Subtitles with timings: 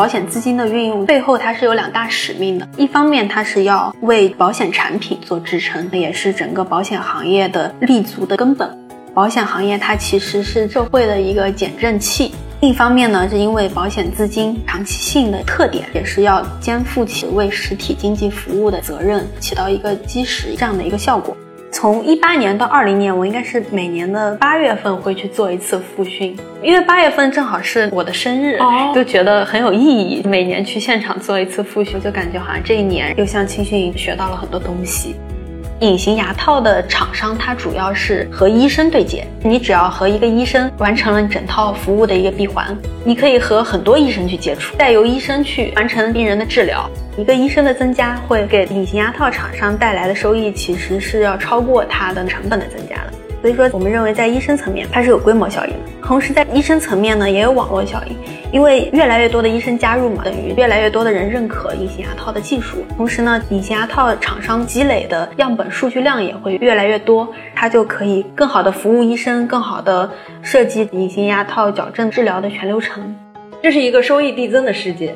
[0.00, 2.66] 保险资金的运用背后，它是有两大使命的。
[2.78, 8.66] 一方面，它是要为保险产品做支撑，也是整个保险行业的立足的根本。
[9.12, 12.32] 保险行业它其实是社会的一个减震器。
[12.62, 21.36] 另一方面呢，是因为保险资金长期性的特点，也是要肩负起为实体经济服务的责任，起到一个基石这样的一个效果。
[21.80, 28.58] 从一八年到二零年，我应该是每年的八月份会去做一次复训，因为八月份正好是我的生日，
[28.94, 30.20] 就觉得很有意义。
[30.28, 35.14] 每年去现场做一次复训，就感觉好像这一年又向青训营学到了很多东西。
[35.80, 39.26] 隐形牙套的厂商，它主要是和医生对接。
[39.42, 46.86] 你只要和一个医生完成了整套服务的一个闭环，你可以和很多医生去接触，再由医生去完成病人的治疗。
[47.16, 53.12] 一个医生的增加，会给隐形牙套厂商带来的收益，其实是要超过它的成本的增加的。
[53.40, 58.16] 所以说，我们认为在医生层面，它是有规模效应的；同时，在医生层面呢，也有网络效应。
[58.52, 62.78] 因为越来越多的医生加入嘛，等于越来越多的人认可隐形牙套的技术。
[62.96, 70.10] 同时呢，隐形牙套厂商积累的样本数据量也会越来越多，它就可以更好的服务医生，更好的
[70.42, 73.16] 设计隐形牙套矫正治疗的全流程。
[73.62, 75.14] 这是一个收益递增的世界。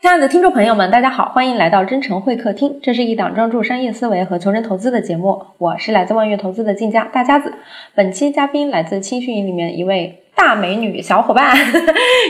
[0.00, 2.80] 亲爱的听众朋友们，大家好，欢迎来到真诚会客厅。
[2.82, 5.44] 这是一档专注商业思维和求人投资的节目。
[5.58, 7.52] 我是来自万悦投资的晋家大家子。
[7.94, 10.22] 本期嘉宾来自青训营里面一位。
[10.34, 11.54] 大美女小伙伴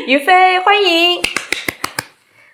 [0.09, 1.23] 于飞，欢迎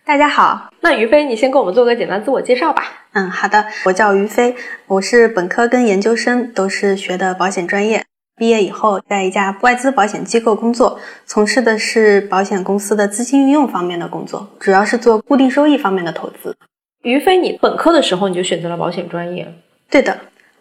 [0.04, 0.68] 大家好。
[0.82, 2.82] 那于飞，你先给我们做个简单自我介绍吧。
[3.14, 4.54] 嗯，好的，我叫于飞，
[4.86, 8.04] 我是本科跟研究生都是学的保险专业。
[8.36, 16.54] 毕业以后，在一家外资保险机构工作，从事的是保险公司的资金运用方面的工作，主要是做固定收益方面的投资。
[17.02, 19.50] 于飞，你本科的时候你就选择了保险专业？
[19.88, 20.14] 对的。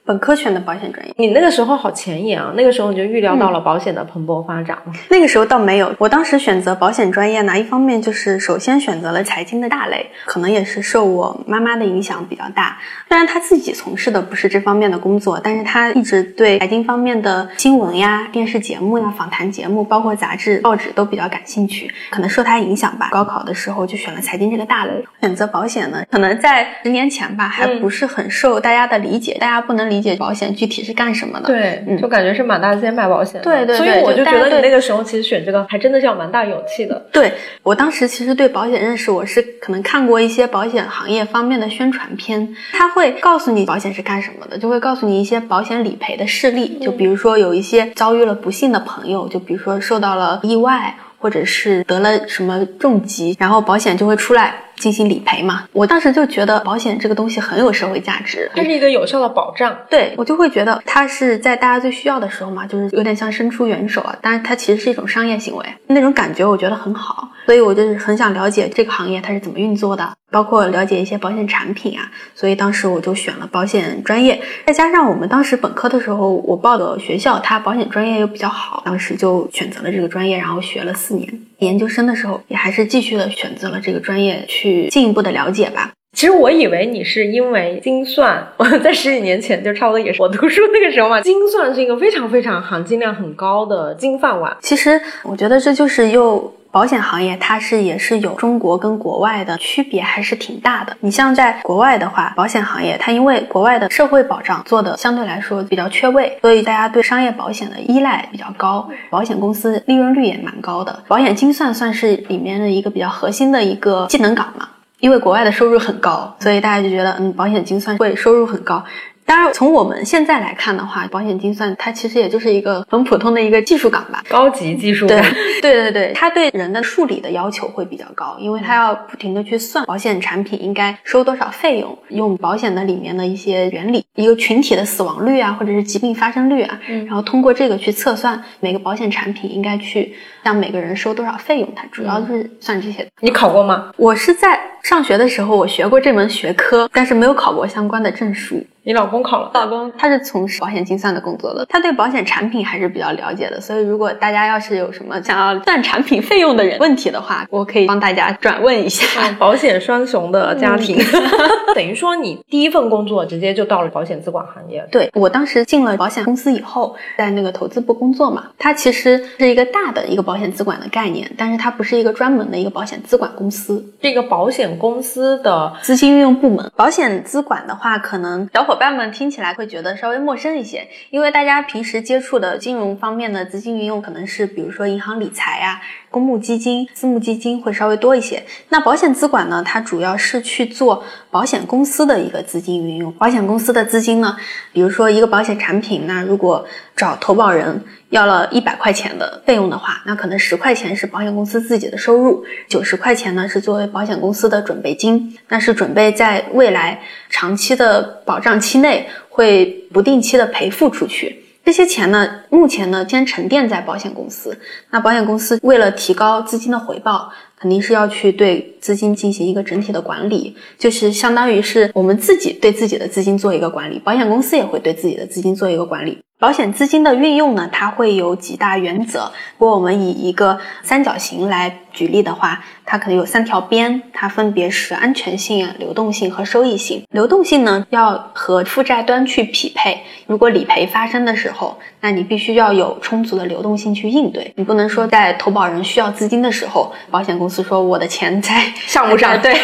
[0.05, 2.53] 本科选的保险专业，你那个时候好前沿啊！
[2.55, 4.77] 那个时候你就预料到了保险的蓬勃发展
[5.09, 12.77] 那个时候倒没有，我当时选择保险专业呢，一方面就是首先选择了财经的大类，可能也是受我妈妈的影响比较大。
[13.09, 21.91] 虽然她自己从事的不是这方面的工作，但是她一直对财经方面的新闻呀、电视节目呀、访谈节目，包括杂志、报纸都比较感兴趣。
[22.11, 24.91] 可能受她影响吧，高考的时候就选了财经这个大类。
[25.21, 29.94] 选择保险呢，可能在十年前吧，还不是很受大家的理解，大家不能理。
[29.95, 31.47] 理解保险具体是干什么的？
[31.47, 33.41] 对，就感觉是满大街卖保险。
[33.41, 37.05] 对对对，所以我就觉得你那个时候其实选这个还真的是要蛮大勇气的。
[37.11, 37.31] 对
[37.63, 50.93] 我当时其实对保险认识，我是可能看过一些保险行业方面的宣传片，他会告诉你保险是干什么的，就会告诉你一些保险理赔的事例，就比如说有一些遭遇了不幸的朋友，就比如说受到了意外。
[51.17, 55.67] 或者是得了什么重疾，然后保险就会出来进行理赔嘛。
[55.71, 59.75] 我当时就觉得保险这个东西很有社会价值，它是一个有效的保障。
[59.89, 64.15] 对我就会觉得它是在大家最需要的时候嘛，就是有点像伸出援手啊。
[64.21, 70.13] 但是它其实是一种商业行为，那种感觉我觉得很好，所以我就是很想了解这个行业它是怎么运作的。
[70.31, 74.41] 包括了解一些保险产品啊，所以当时我就选了保险专业。
[74.65, 81.29] 再加上我们当时本科的时候，我报的学校它保险专业又比较好，当时就选择了这个专业，然后学了四年。
[81.59, 85.91] 研究生的时候也还是继续的选择了这个专业去进一步的了解吧。
[86.13, 94.55] 其实我以为你是因为精算，我在十几年前就差不多也是我读书那个时候嘛，精算是一个非常非常含金量很高的金饭碗。
[94.61, 96.53] 其实我觉得这就是又。
[96.75, 100.93] 保险行业它是也是有中国跟国外的区别，还是挺大的。
[100.99, 111.01] 你像在国外的话，保险行业它因为国外的社会保障做的相对来说比较缺位，所以大家对商业保险的依赖比较高，保险公司利润率也蛮高的。
[111.07, 114.67] 保险精算算是里面的一个比较核心的一个技能岗嘛，
[114.99, 118.83] 因为国外的收入很高，所以大家就觉得嗯，保险精算会收入很高。
[119.25, 125.07] 当然，从我们现在来看的话，保险精算它其实也就是一个很普通的一个技术岗吧，高级技术。
[125.07, 125.19] 对
[125.61, 140.13] 对对对，它对人的数理的要求会比较高，因为它要不停的去算保险产品应该收多少费用，用保险的里面的一些原理，一个群体的死亡率啊，或者是疾病发生率啊，然后通过这个去测算每个保险产品应该去
[140.43, 143.05] 向每个人收多少费用，它主要是算这些。
[143.21, 143.91] 你考过吗？
[143.97, 148.63] 我是在上学的时候我学过这门学科，但是没有考过相关的证书。
[148.85, 159.31] 你老公考了，老公他是从事保险精算的工作的，他对保险产品还是比较了解的，所以如果大家要是有什么想要算产品费用的人问题的话，我可以帮大家转问一下。
[159.39, 160.95] 保险双雄的家庭，
[161.73, 164.87] 等于说你第一份工作直接就到了保险资管行业。
[164.91, 176.71] 对我当时进了保险公司以后，在那个投资部工作嘛，它其实是一个大的一个保险资管的概念，但是它不是一个专门的一个保险资管公司，这个保险公司的资金运用部门。
[176.75, 185.81] 保险资管的话，可能小伙伙伴们听起来会觉得稍微陌生一些，因为大家平时接触的金融方面的资金运用，可能是比如说银行理财呀。
[186.15, 188.41] 公募基金、私募基金会稍微多一些。
[188.69, 193.11] 那保险资管呢，它主要是去做保险公司的一个资金运用。
[193.11, 194.37] 保险公司的资金呢，
[194.71, 196.65] 比如说一个保险产品，那如果
[196.95, 211.41] 找投保人要了一百块钱的费用的话，那可能十块钱是保险公司自己的收入，九十块钱呢是作为保险公司的准备金，那是准备在未来长期的保障期内会不定期的赔付出去。
[211.65, 214.55] 这些钱呢，目前呢先沉淀在保险公司。
[214.91, 226.19] 那保险公司为了提高资金的回报，肯定是要去对资金进行一个整体的管理，就是相当于是我们自己对自己的资金做一个管理，保险公司也会对自己的资金做一个管理。
[226.37, 229.31] 保险资金的运用呢，它会有几大原则。
[229.57, 237.01] 如果我们以一个三角形来举例的话，它可能有三条边，它分别是安全性、流动性和收益性。
[237.11, 239.97] 流动性呢，要和负债端去匹配。
[240.27, 244.53] 如果理赔发生的时候，那你必须要有充足的流动性去应对。
[244.57, 249.55] 你不能说在投保人需要资金的时候，保险公司说我的钱在 项目上，对，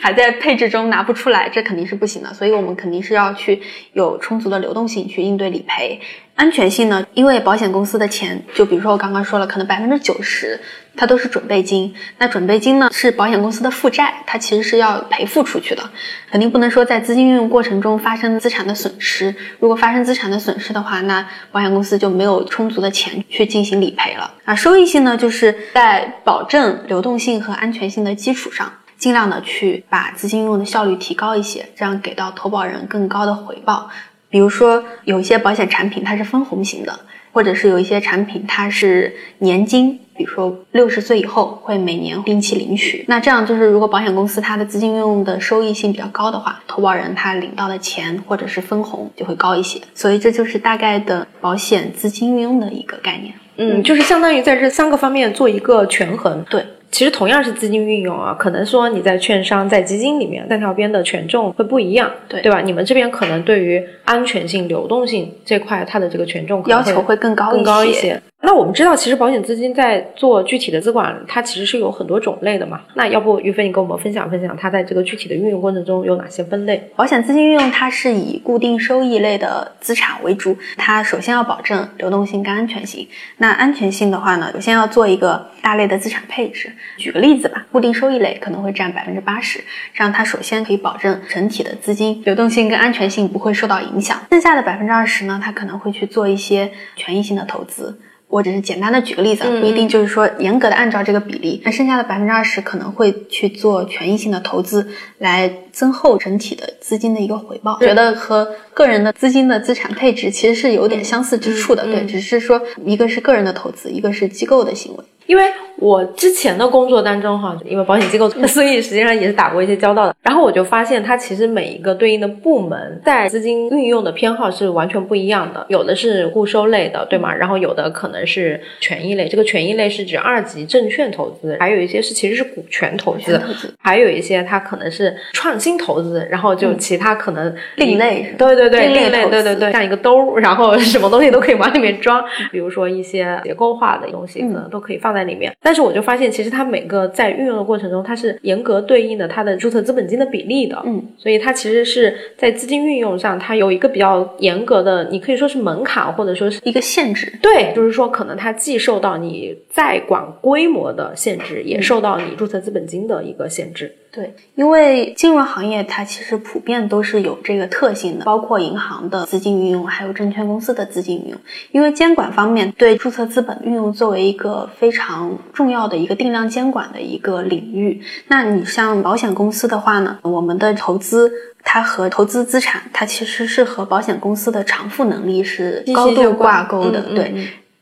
[0.00, 2.32] 还在配置中拿不出来，这肯定是不行的。
[2.32, 3.60] 所以我们肯定是要去
[3.92, 5.95] 有充足的流动性去应对理赔。
[6.34, 7.04] 安全性呢？
[7.14, 10.60] 因为保险公司的钱，就比如说我刚刚说了，可能百分之九十
[10.94, 11.94] 它都是准备金。
[12.18, 15.82] 那准备金呢，是保险公司的负债，它其实是要赔付出去的，
[16.30, 19.34] 肯定不能说在资金运用过程中发生资产的损失。
[19.58, 24.30] 如果发生资产的损失的话，那保险公司就没有充足的钱去进行理赔了。
[24.44, 33.88] 啊，收益性呢，就是在保证流动性和安全性的基础上，尽量的去把资金用的效率提高一些，这样给到投保人更高的回报。
[34.36, 37.00] 比如说，有一些保险产品它是分红型的，
[37.32, 43.02] 或者是有一些产品它是年金，比如说六十岁以后会每年定期领取。
[43.08, 49.80] 那这样就是，如果保险公司它的资金运用的收益性比较高的话，投保人他领到的钱或者是分红就会高一些。
[49.94, 53.32] 所以这就是大概的保险资金运用的一个概念。
[53.56, 56.44] 嗯，就是相当于在这三个方面做一个权衡。
[56.50, 56.62] 对。
[56.90, 62.60] 其实同样是资金运用啊，可能说你在券商、在基金里面三条边的权重会不一样，对对吧？
[62.60, 68.20] 你们这边可能对于安全性、流动性这块，它的这个权重要求会更高更高一些。
[68.46, 72.80] 那我们知道，其实保险资金在做具体的资管，它其实是有很多种类的嘛。
[72.94, 76.88] 那要不于飞，你跟我们分享分享，它在这个具体的运用过程中有哪些分类？
[76.94, 83.08] 保险资金运用它是以固定收益类的资产为主，它首先要保证流动性跟安全性。
[83.38, 86.70] 那安全性的话呢，首先要做一个大类的资产配置。
[86.96, 89.58] 举个例子吧，固定收益类可能会占百分之八十，
[89.92, 94.16] 这样它首先可以保证整体的资金流动性跟安全性不会受到影响。
[94.30, 97.98] 剩下的百分之二十呢，它可能会去做一些权益性的投资。
[98.36, 101.62] 我只是简单的举个例子，不一定就是说严格的按照这个比例。
[101.64, 104.86] 那剩下的百分之二十可能会去做权益性的投资，
[105.16, 107.78] 来增厚整体的资金的一个回报。
[107.80, 115.04] 觉得和个人的资金的资产配置其实是有点相似之处的，对，只是说一个是个人的投资，一个是机构的行为。
[115.26, 115.44] 因为
[115.76, 120.14] 我之前的工作当中哈，因为保险机构，所以实际上也是打过一些交道的。
[120.22, 125.66] 然后我就发现，它其实每一个对应的部门在资金运用的偏好是完全不一样的。
[125.68, 127.34] 有的是固收类的，对吗？
[127.34, 129.26] 然后有的可能是权益类。
[129.26, 133.40] 这个权益类是指二级证券投资，还有一些是其实是股权投资，
[133.82, 136.26] 还有一些它可能是创新投资。
[136.30, 142.22] 然后就其他可能另类，对对对，另类，对对对，像一个兜，然后什么东西都可以往里面装。
[142.52, 145.15] 比如说一些结构化的东西，可能都可以放。
[145.16, 157.32] 在里面，但是我就发现，其实它每个在运用的过程中，它是严格对应的它的注册资本金的比例的，嗯，所以它其实是在资金运用上，它有一个比较严格的，你可以说是门槛，或者说是一个限制。
[157.40, 163.90] 对，就是说可能它既受到你在管规模的限制，也受到你注册资本金的一个限制。
[164.16, 171.38] 对，因为金融行业它其实普遍都是有这个特性的，包括银行的资金运用，还有证券公司的资金运用。
[171.70, 178.00] 因为监管方面对注册资本运用作为一个非常重要的一个定量监管的一个领域。
[178.28, 181.30] 那你像保险公司的话呢，我们的投资
[181.62, 187.34] 它和投资资产，它其实是和保险公司的偿付能力是高度挂钩的，对。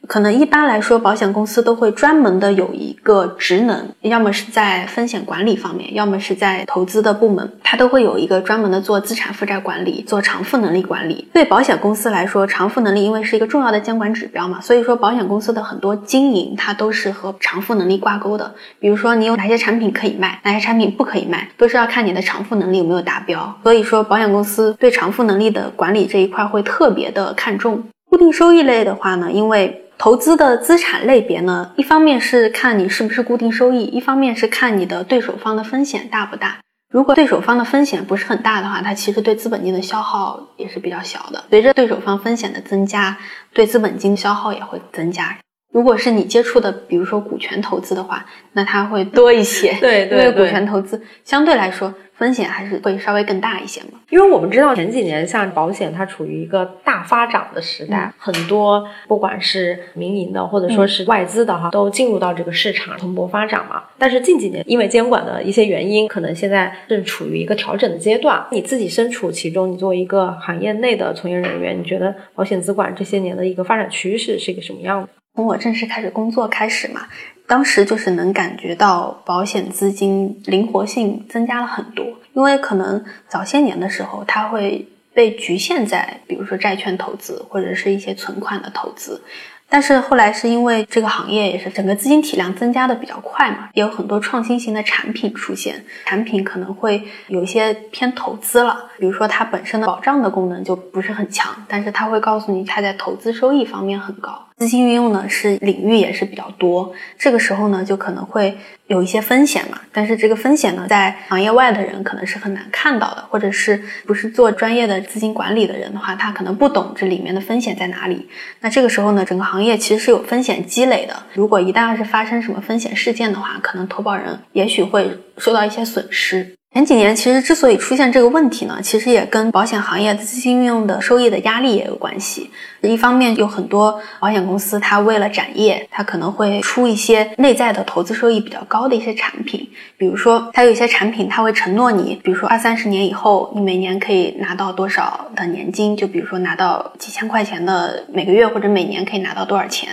[0.07, 11.29] 可能一般来说，保险公司都会专门的有一个职能，要么是在风险管理方面，要么是在投资的部门，它都会有一个专门的做资产负债管理、做偿付能力管理。
[11.33, 18.55] 对保险公司来说，偿付能力因为是一个重要的监管指标嘛，所以说保险公司的很多经营它都是和偿付能力挂钩的。
[18.79, 23.59] 比如说你有哪些产品可以卖，哪些产品不可以卖，都是要看你的偿付能力有没有达标。
[23.63, 27.83] 所以说保险公司对偿付能力的管理这一块会特别的看重。
[28.11, 36.59] 固定收益类的话呢，因为投资的资产类别呢，一方面是看你是不是固定收益，一方面是看你的对手方的风险大不大。
[36.93, 41.43] 如果对手方的风险不是很大的话，它其实对资本金的消耗也是比较小的。
[41.51, 43.17] 随着对手方风险的增加，
[43.53, 45.37] 对资本金消耗也会增加。
[45.75, 49.77] 如果是你接触的，比如说股权投资的话，那它会多一些。
[49.81, 53.99] 对对 因为股权投资相对来说风险还是会稍微更大一些嘛。
[54.09, 63.83] 因为我们知道前几年像保险它处于一个大发展的时代，很多不管是民营的或者说是外资的哈，都进入到这个市场蓬勃发展嘛。
[63.99, 68.41] 但是近几年因为监管的一些原因，可能现在正处于一个调整的阶段。
[68.53, 75.09] 你自己身处其中，你作为一个行业内的从业人员，你觉得保险资管这些年的一个发展趋势是一个什么样的？
[75.35, 77.09] 从我正式开始工作开始嘛，
[77.49, 89.21] 当时就是能感觉到保险资金灵活性增加了很多，因为可能早些年的时候，它会被局限在比如说债券投资或者是一些存款的投资。
[89.67, 104.47] 但是后来是因为这个行业也是整个资金体量增加的比较快嘛，也有很多创新型的产品出现，产品可能会有一些偏投资了，比如说它本身的保障的功能就不是很强，但是它会告诉你它在投资收益方面很高。
[104.57, 108.57] 资金运用呢是领域也是比较多，这个时候呢就可能会
[108.87, 118.29] 有一些风险嘛，但是这个风险呢在行业外的人可能是很难看到的，或者是不是做专业的资金管理的人的话，他可能不懂这里面的风险在哪里。
[118.61, 126.55] 那这个时候呢，整个行业其实是有风险积累的，如果一旦要是发生什么风险事件的话，可能投保人也许会受到一些损失。
[126.73, 132.51] 前几年其实之所以出现这个问题呢，其实也跟保险行业的资金运用的收益的压力也有关系。
[132.89, 149.89] 一方面有很多保险公司，它为了展业，它可能会出一些内在的投资收益比较高的一些产品，比如说它有一些产品，它会承诺你，比如说二三十年以后，你每年可以拿到多少的年金，就比如说拿到几千块钱的每个月或者每年可以拿到多少钱。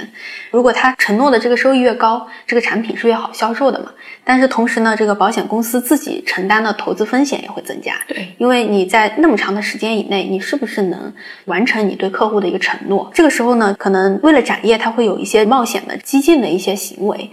[0.52, 3.92] 如果它承诺的这个收益越高，这个产品是越好销售的嘛。
[4.24, 11.12] 但是同时呢，这个保险公司自己承担的投资风险也会增加，对，因为你在那么长的时间以内，你是不是能
[11.46, 13.10] 完成你对客户的一个承诺？
[13.14, 17.32] 这个时候呢，可能为了展业，他会有一些冒险的、激进的一些行为。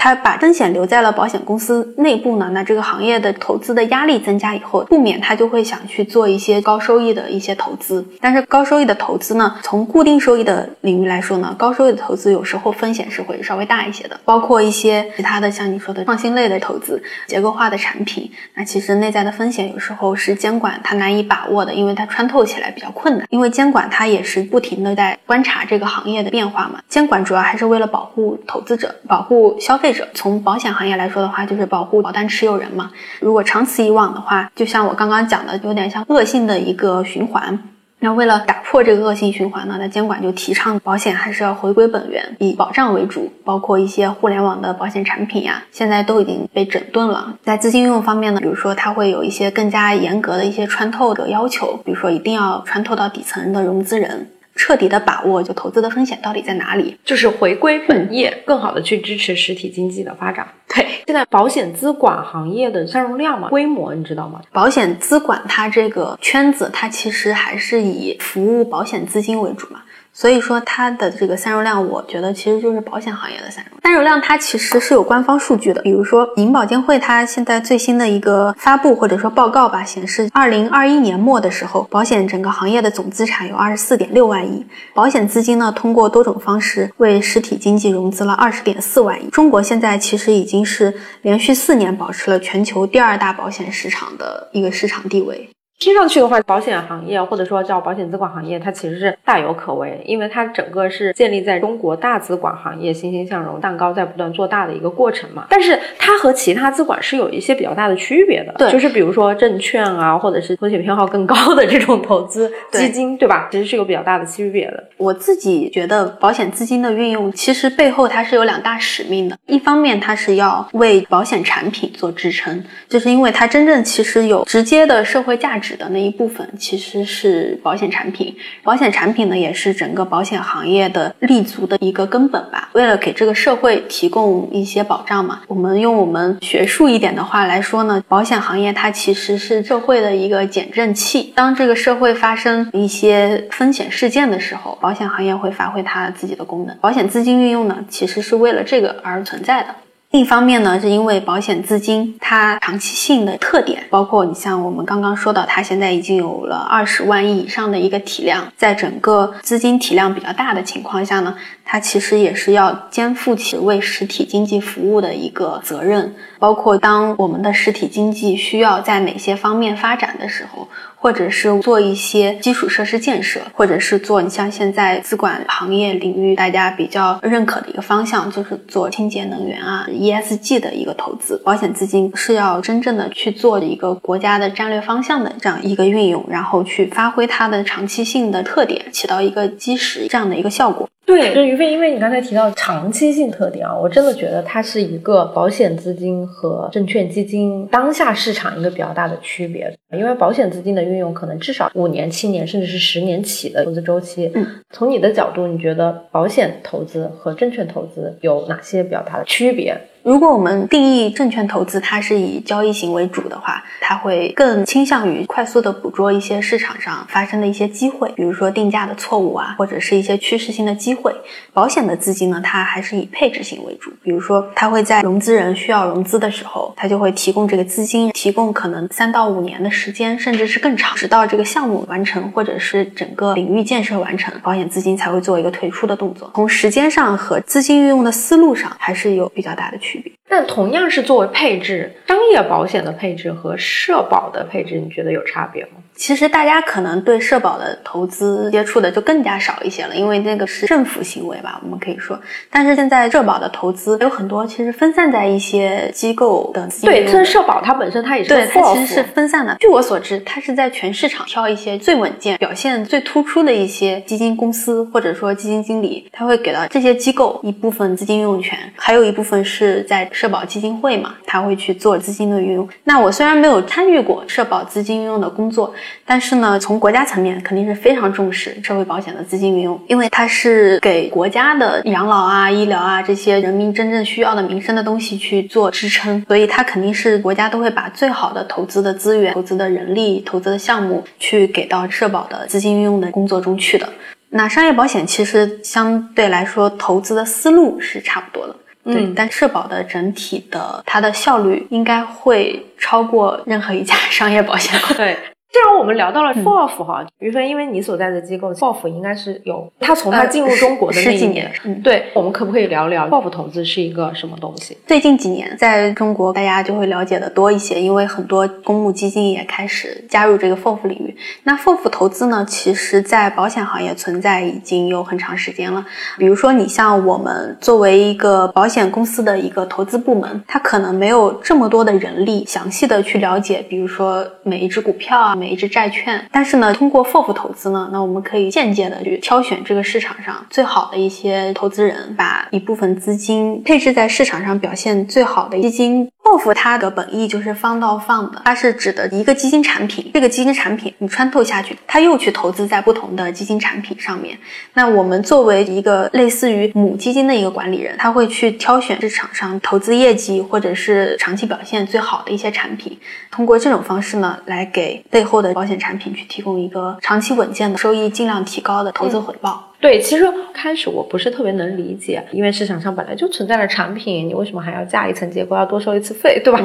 [0.00, 8.06] 他把风险留在了保险公司内部呢，那这个行业的投资的压力增加以后，不免他就会想去做一些高收益的一些投资。
[8.20, 23.26] 但是高收益的投资呢，从固定收益的领域来说呢，高收益的投资有时候风险是会稍微大一些的，包括一些其他的像你说的创新类的投资、结构化的产品，那其实内在的风险有时候是监管它难以把握的，因为它穿透起来比较困难。
[23.30, 29.87] 因为监管它也是不停的在观察这个行业的变化嘛，监管主要还是为了保护投资者、保护消费。
[30.14, 32.90] 从保险行业来说的话，就是保护保单持有人嘛。
[33.20, 37.58] 如果长此以往的话，就像我刚刚讲的，有点像恶性的一个循环。
[38.00, 43.28] 那为了打破这个恶性循环呢，那监管就提倡保险还是要回归本源，以保障为主。
[43.44, 47.34] 包括一些互联网的保险产品呀，现在都已经被整顿了。
[47.42, 54.28] 在资金运用方面呢，比如说它会有一些更加严格的一些穿透的要求，比如说一定要穿透到底层的融资人。
[54.58, 60.46] 彻底的把握就投资的风险到底在哪里，就是回归本业，更好的去支持实体经济的发展。
[60.68, 64.42] 对，现在保险资管行业的占用量嘛，规模你知道吗？
[64.52, 69.80] 保险资管它这个圈子，它其实还是以服务保险资金为主嘛。
[70.12, 75.80] 所以说它的这个散入量，我觉得其实就是保险行业的散入散入量，它其实是有官方数据的。
[75.82, 89.28] 比如说银保监会它现在最新的一个发布或者说报告吧，显示二零二一年末的时候，保险整个行业的总资产有二十四点六万亿，保险资金呢通过多种方式为实体经济融资了二十点四万亿。
[89.30, 95.48] 中国现在其实已经是连续四年保持了全球第二大保险市场的一个市场地位。
[95.78, 105.46] 听上去的话，保险行业或者说叫保险资管行业，它其实是大有可为，因为它整个是建立在中国大资管行业欣欣向荣、蛋糕在不断做大的一个过程嘛。
[105.48, 113.48] 但是它和其他资管是有一些比较大的区别的，对，就是比如说证券啊，或者是风险偏好更高的这种投资 基金，对吧？
[113.52, 114.82] 其实是有比较大的区别的。
[114.96, 125.67] 我自己觉得，保险资金的运用其实背后它是有两大使命的，一方面它是要为保险产品做支撑，就是因为它真正其实有直接的社会价值。
[125.68, 132.70] 指的那一部分其实是保险产品，保险产品呢也是整个保险行业的立足的一个根本吧。
[132.72, 141.34] 为了给这个社会提供一些保障嘛，我们用我们学术一点的话来说呢，保险行业它其实是社会的一个减震器。
[141.34, 146.74] 当这个社会发生一些风险事件的时候，保险行业会发挥它自己的功能。
[146.80, 149.68] 保险资金运用呢，其实是为了这个而存在的。
[150.10, 166.14] 另一方面呢，是因为保险资金它长期性的特点，包括你像我们刚刚说到，它现在已经有了二十万亿以上的一个体量，在整个资金体量比较大的情况下呢，它其实也是要肩负起为实体经济服务的一个责任。
[166.38, 170.66] 包括当我们的实体经济需要在哪些方面发展的时候，
[171.00, 181.40] 或者是做一些基础设施建设，或者是做你像现在资管行业领域大家比较认可的一个方向，就是做清洁能源啊 ESG 的一个投资。
[181.44, 190.88] 保险资金是要真正的去做一个国家的战略方向的这样一个运用，然后去发挥它的长期性的特点，起到一个基石这样的一个效果。
[191.08, 199.74] 对，就于飞，因为你刚才提到长期性特点啊，我真的觉得它是一个保险资金和证券基金当下市场一个比较大的区别。
[199.96, 204.30] 因为保险资金的运用可能至少五年、七年，甚至是十年起的投资周期。
[204.34, 209.74] 嗯，从你的角度，你觉得保险投资和证券投资有哪些比较大的区别？
[210.02, 221.14] 如果我们定义证券投资，它是以交易型为主的话，它会更倾向于快速的捕捉一些市场上发生的一些机会，比如说定价的错误啊，或者是一些趋势性的机会。
[221.52, 236.30] 保险的资金呢，它还是以配置型为主，比如说它会在融资人需要融资的时候，它就会提供这个资金，提供可能三到五年的时间，甚至是更长，直到这个项目完成或者是整个领域建设完成，保险资金才会做一个退出的动作。
[236.34, 239.87] 从时间上和资金运用的思路上，还是有比较大的区。
[240.28, 245.70] 但同样是作为配置，商业保险的配置和社保的配置，你觉得有差别吗？
[245.98, 252.18] 其实大家可能对社保的投资接触的就更加少一些了，因为那个是政府行为吧，我们可以说。
[252.50, 256.68] 但是现在社保的投资有很多，其实分散在一些机构的。
[256.82, 259.56] 对，这社保它本身它也是对，它其实是分散的。
[259.58, 272.68] 据我所知，它是在全市场挑一些最稳健、表现最突出的一些基金公司或者说基金经理，他会给到这些机构一部分资金运用权，还有一部分是在社保基金会嘛，他会去做资金的运用。
[272.84, 275.74] 那我虽然没有参与过社保资金运用的工作。
[276.04, 293.88] 但是呢，从国家层面肯定是非常重视社会保险的资金运用，因为它是给国家的养老啊、医疗啊这些人民真正需要的民生的东西去做支撑，所以它肯定是国家都会把最好的投资的资源、投资的人力、投资的项目去给到社保的资金运用的工作中去的。
[294.30, 298.54] 那商业保险其实相对来说投资的思路是差不多的，
[298.84, 304.94] 对，但社保的整体的它的效率应该会超过任何一家商业保险公司。
[304.94, 305.16] 对。
[305.50, 311.50] 既然我们聊到了 FOF 哈，于飞，因为你所在的机构 FOF 应该是有，它从它进入中国的那几年，
[311.82, 314.76] 对，我们可不可以聊聊 FOF 投资是一个什么东西？
[314.86, 321.16] 最近几年，在中国大家就会了解的多一些，因为很多公募基金也开始加入这个 FOF 领域。
[321.44, 325.82] 那 FOF 投资呢，其实在保险行业存在已经有很长时间了。
[326.18, 335.37] 比如说，你像我们作为一个保险公司的一个投资部门，它可能没有这么多的人力，详细的去了解，比如说每一只股票啊。
[335.38, 346.10] 每一只债券，但是呢，通过 FOF 投资呢，那我们可以间接的去挑选这个市场上最好的一些投资人，把一部分资金配置在市场上表现最好的基金。
[346.28, 354.36] FOF 它的本意就是放到放的，它是指的一个基金产品，这个基金产品你穿透下去，它又去投资在不同的基金产品上面。
[354.74, 362.98] 那我们作为一个类似于母基金的一个管理人，他会去挑选市场上投资业绩或者是长期表现最好的一些产品，
[363.30, 369.67] 通过这种方式呢，来给背后的保险产品去提供一个长期稳健的收益，尽量提高的投资回报。
[369.80, 376.60] 对，其实开始我不是特别能理解，因为市场上本来就存在的产品，你为什么还要加一层结构，要多收一次费，对吧？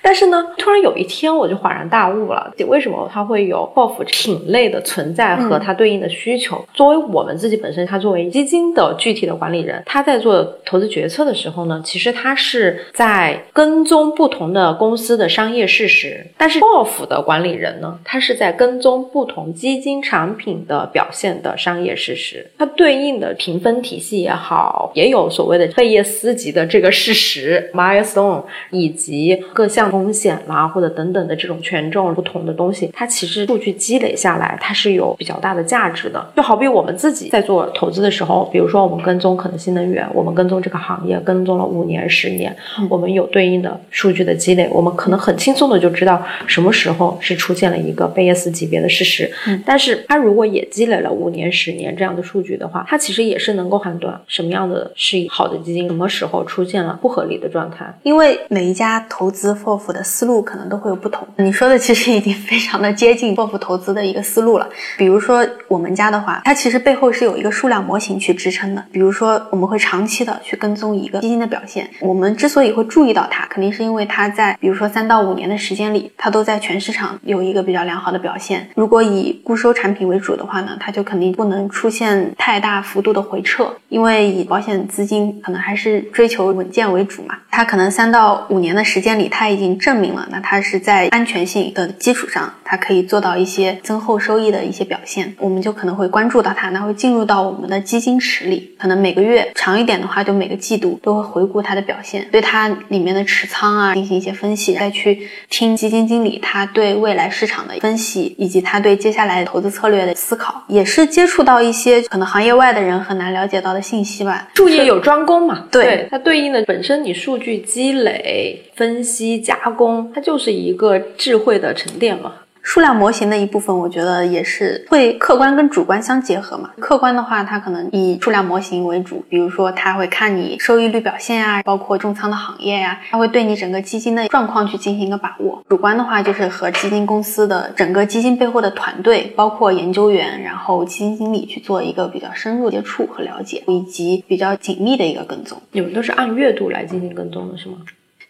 [0.00, 6.64] 但是呢，突然有一天我就恍然大悟了，为什么它会有 FOF 品类的存在和它对应的需求？
[6.72, 22.46] 作为我们自己本身，它作为基金的具体的管理人，他在做投资决策的时候呢，其实他是在跟踪不同的公司的商业事实，但是 FOF 的管理人呢，他是在跟踪不同基金产品的表现的商业事实。
[22.58, 36.30] 它对应的评分体系也好，也有所谓的贝叶斯级的这个事实 milestone，以及各项风险啦或者等等的这种权重不同的东西，它其实数据积累下来，它是有比较大的价值的。
[36.36, 42.54] 就好比我们自己在做投资的时候，比如说我们跟踪可能新能源，我们跟踪这个行业跟踪了五年、十年，
[42.88, 49.30] 我们有对应的数据的积累，我们可能很轻松的就知道什么时候是出现了一个贝叶斯级别的事实。
[49.64, 57.92] 但是它如果也积累了五年、十年这样的数据的话，它其实也是能够判断什么样的是好的基金，什么时候出现了不合理的状态。
[58.02, 61.26] 因为每一家投资 FOF 的思路可能都会有不同。
[61.36, 64.68] 你说的其实已经非常的接近 FOF 投资的一个思路了。
[64.96, 68.84] 比如说我们家的话，它其实背后是有一个数量模型去支撑的。
[68.92, 71.88] 比如说我们会长期的去跟踪一个基金的表现。
[72.00, 78.68] 我们之所以会注意到它，肯定是因为它在比如说三到五年的时间里，它都在全市场有一个比较良好的表现。
[78.74, 87.36] 如果以固收产品为主的话呢，它就肯定不能出现太大幅度的回撤，因为以保险资金可能还是追求稳健为主嘛。
[87.50, 92.52] 它可能三到五年的时间里，它已经证明了，那它是在安全性的基础上。
[92.64, 114.48] 它可以做到一些增厚收益的一些表现，我们就可能会关注到它，那会进入到我们的基金池里，可能每个月长一点的话，就每个季度都会回顾它的表现，对它里面的持仓啊进行一些分析，再去听基金经理他对未来市场的分析，以及他对接下来投资策略的思考，也是接触到一些可能行业外的人很难了解到的信息吧。
[114.54, 122.32] 术业有专攻嘛，对它对应的本身你数据积累、分析、加工，它就是一个智慧的沉淀嘛。
[122.62, 126.70] 数量模型的一部分，我觉得也是会客观跟主观相结合嘛。
[126.78, 135.62] 客观的话，它可能以数量模型为主，比如说它会看你收益率表现啊，包括重仓的行业呀、它会对你整个基金的状况去进行一个把握。
[135.68, 145.60] 主观的话，就是和基金公司的整个基金背后的团队，包括研究员，然后基金经理去做一个比较深入接触和了解，以及比较紧密的一个跟踪。
[145.72, 147.76] 你们都是按月度来进行跟踪的是吗？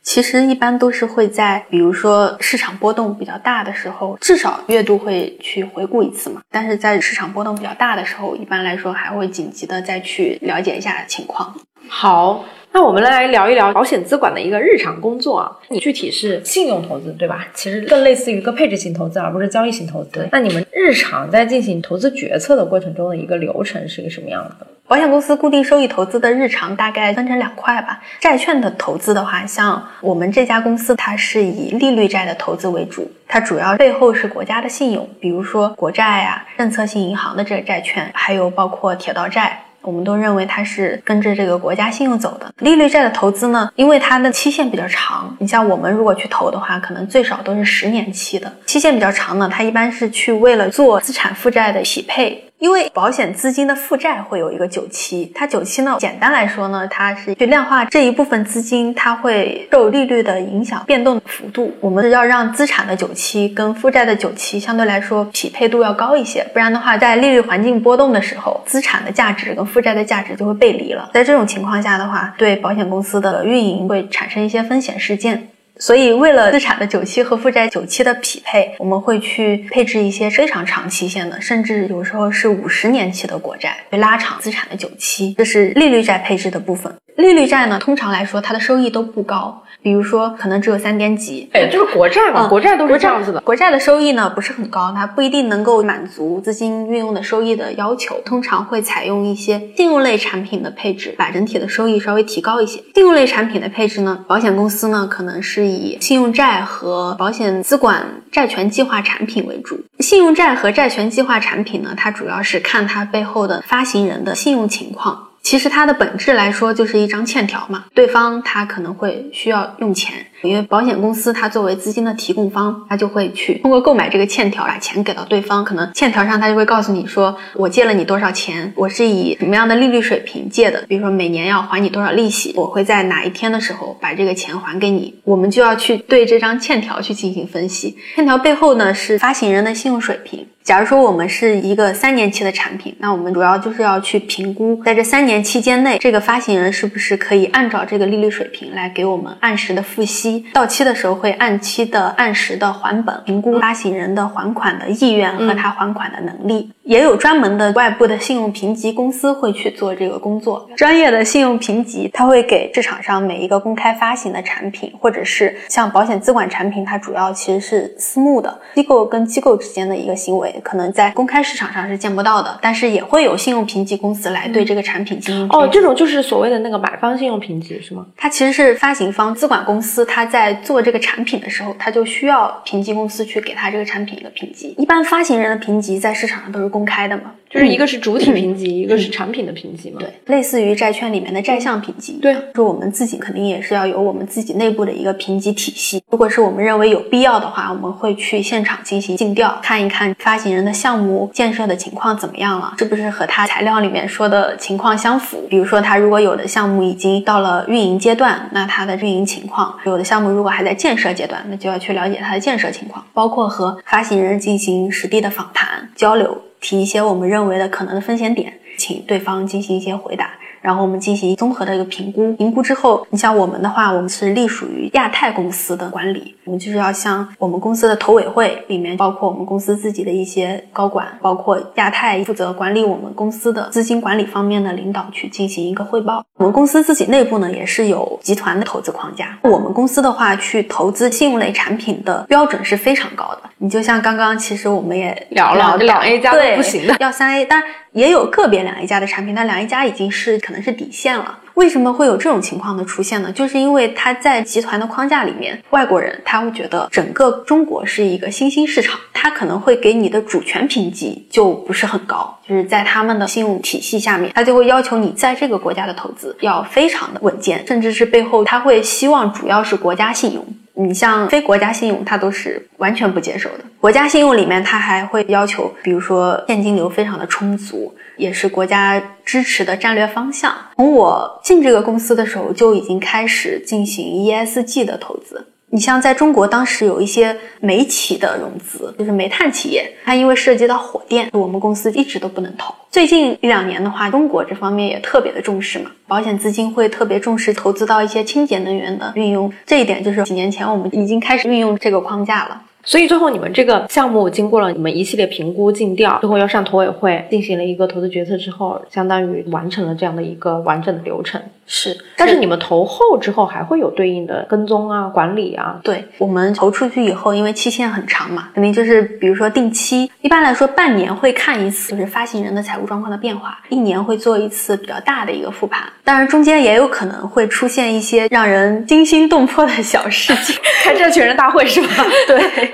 [0.02, 6.42] 其实一般都是会在，比如说市场波动比较大的时候，至少月度会去回顾一次嘛。
[6.50, 11.54] 但是在市场波动比较大的时候，一般来说还会紧急的再去了解一下情况。
[11.88, 15.52] 好，那我们来聊一聊保险资管的一个日常工作啊。
[15.68, 17.46] 你具体是信用投资对吧？
[17.52, 20.26] 其实更类似于一个配置型投资，而不是交易型投资。
[20.32, 24.66] 那你们日常在进行投资决策的过程中的一个流程是一个什么样的？
[24.88, 28.02] 保险公司固定收益投资的日常大概分成两块吧。
[28.20, 39.62] 债券的投资的话，像我们这家公司，它是以利率债的投资为主，它主要背后是国家的信用，比如说国债啊、政策性银行的这个债券，还有包括铁道债。
[39.82, 42.52] 我们都认为它是跟着这个国家信用走的。
[42.58, 52.44] 利率债的投资呢，因为它的期限比较长，你像我们如果去投的话，可能最少都是十年期的，期限比较长呢，它一般是去为了做资产负债的匹配。
[52.62, 61.72] 因为保险资金的负债会有一个久期，它久期呢，简单来说呢，它是去量化这一部分资金，它会受利率的影响变动幅度。
[61.81, 71.11] 我们是要让资产的久期跟负债的久期相对来说匹配度要高一些，不然的话，在利率环境波动的时候，资产的价值跟负债的价值就会背离了。
[71.12, 75.48] 在这种情况下的话，对保险公司的运营会产生一些风险事件。
[75.78, 85.35] 所以，为了资产的久期和负债久期的匹配，我们会去配置一些非常长期限的，甚至有时候是五十年期的国债，去拉长资产的久期。
[85.37, 86.94] 这是利率债配置的部分。
[87.16, 91.48] 利率债呢，通常来说它的收益都不高，比如说可能只有三点几。
[91.53, 93.40] 哎，就是国债嘛，嗯国债都是这样子的。
[93.40, 102.83] 国债的收益呢不是很高，它不一定能够满足资金运用的收益的要求，通常会采用一些信用类产品的配置，把整体的收益稍微提高一些。
[102.94, 109.79] 信用类产品的配置呢，保险公司呢可能是以信用债和保险资管债权计划产品为主。
[109.98, 115.29] 信用债和债权计划产品呢，它主要是看它背后的发行人的信用情况。
[115.42, 125.64] 其实它的本质来说就是一张欠条嘛，对方他可能会需要用钱，因为保险公司它作为资金的提供方，它就会去通过购买这个欠条把钱给到对方。
[125.64, 135.14] 可能欠条上它就会告诉你说，我借了你多少钱，我是以什么样的利率水平借的，比如说每年要还你多少利息，我会在哪一天的时候把这个钱还给你。
[135.24, 140.46] 我们就要去对这张欠条去进行分析，欠条背后呢是发行人的信用水平。
[140.62, 156.70] 假如说我们是一个三年期的产品，那我们主要就是要去评估，在这三年期间内，这个发行人是不是可以按照这个利率水平来给我们按时的付息，到期的时候会按期的、按时的还本，评估发行人的还款的意愿和他还款的能力。
[156.84, 178.04] 也有专门的外部的信用评级公司会去做这个工作，专业的信用评级，它会给市场上每一个公开发行的产品，或者是像保险资管产品，它主要其实是私募的机构跟机构之间的一个行为，可能在公开市场上是见不到的，但是也会有信用评级公司来对这个产品进行评哦，这种就是所谓的那个买方信用评级是吗？
[178.16, 184.74] 它其实是发行方资管公司，它在做这个产品的时候，他就需要评级公司去给他这个产品一个评级。
[184.78, 190.00] 一般发行人的评级在市场上都是公开的嘛，就是一个是主体评级，一个是产品的评级嘛。
[190.00, 192.14] 对，类似于债券里面的债项评级。
[192.14, 196.02] 对，说我们自己肯定也是要有我们自己内部的一个评级体系。
[196.10, 205.46] 如果是我们认为有必要的话，我们会去现场进行尽调，看一看发行人的项目建设的情况怎么样了，是不是和他材料里面说的情况相符。
[205.50, 216.40] 比如说，他如果有的项目已经到了运营阶段，那他的运营情况；有的项目如果还在建设阶段，那就要去了解它的建设情况，包括和发行人进行实地的访谈交流。
[216.62, 222.33] 提一些我们认为的可能的风险点，请对方进行一些回答，然后我们进行综合的一个评估。
[222.35, 236.25] 评估之后，你像我们的话，我们是隶属于亚太公司的管理，我们就是要向我们公司的投委会里面，包括我们公司自己的一些高管，包括亚太负责管理我们公司的资金管理方面的领导去进行一个汇报。
[236.38, 239.37] 我们公司自己内部呢，也是有集团的投资框架。
[239.42, 243.51] 我们公司的话，去投资信用类产品的标准是非常高的。
[243.59, 251.38] 你就像刚刚，其实我们也聊了，两 A 加都不行的，要三 A，但也有个别两 A 加的产品，但两 A 加已经是可可能是底线了。
[251.54, 253.30] 为什么会有这种情况的出现呢？
[253.32, 270.44] 就是因为他在集团的框架里面，外国人他会觉得整个中国是一个新兴市场，他可能会给你的主权评级就不是很高，就是在他们的信用体系下面，他就会要求你在这个国家的投资要非常的稳健，甚至是背后他会希望主要是国家信用。
[270.74, 273.58] 你像非国家信用，它都是完全不接受的。
[273.78, 280.50] 国家信用里面，它还会要求，比如说现金流非常的充足，也是国家支持的战略方向。
[280.76, 285.46] 从我进这个公司的时候，就已经开始进行 ESG 的投资。
[285.74, 292.74] 你像在中国，当时有一些煤企的融资，就是煤炭企业，它因为涉及到火电，我们公司一直都不能投。
[292.90, 302.61] 最近一两年的话，中国这方面也特别的重视嘛，保险资金会特别重视投资到一些清洁能源的运用，这一点就是几年前我们已经开始运用这个框架了。
[302.84, 311.40] 所以最后你们这个项目经过了你们一系列评估尽调，最后要上投委会进行了一个投资决策之后，相当于完成了这样的一个完整的流程。
[311.64, 315.80] 是，但是你们投后之后还会有对应的跟踪啊、管理啊。
[315.82, 325.80] 对我们投出去以后，因为期限很长嘛，肯定就是比如说定期，一般来说半年会看一次，就是发行人的财务状况的变化，一年会做一次比较大的一个复盘。
[326.04, 331.88] 当然中间也有可能会出现一些让人惊心动魄的小事情， 开债权人大会是吧？
[332.26, 332.71] 对。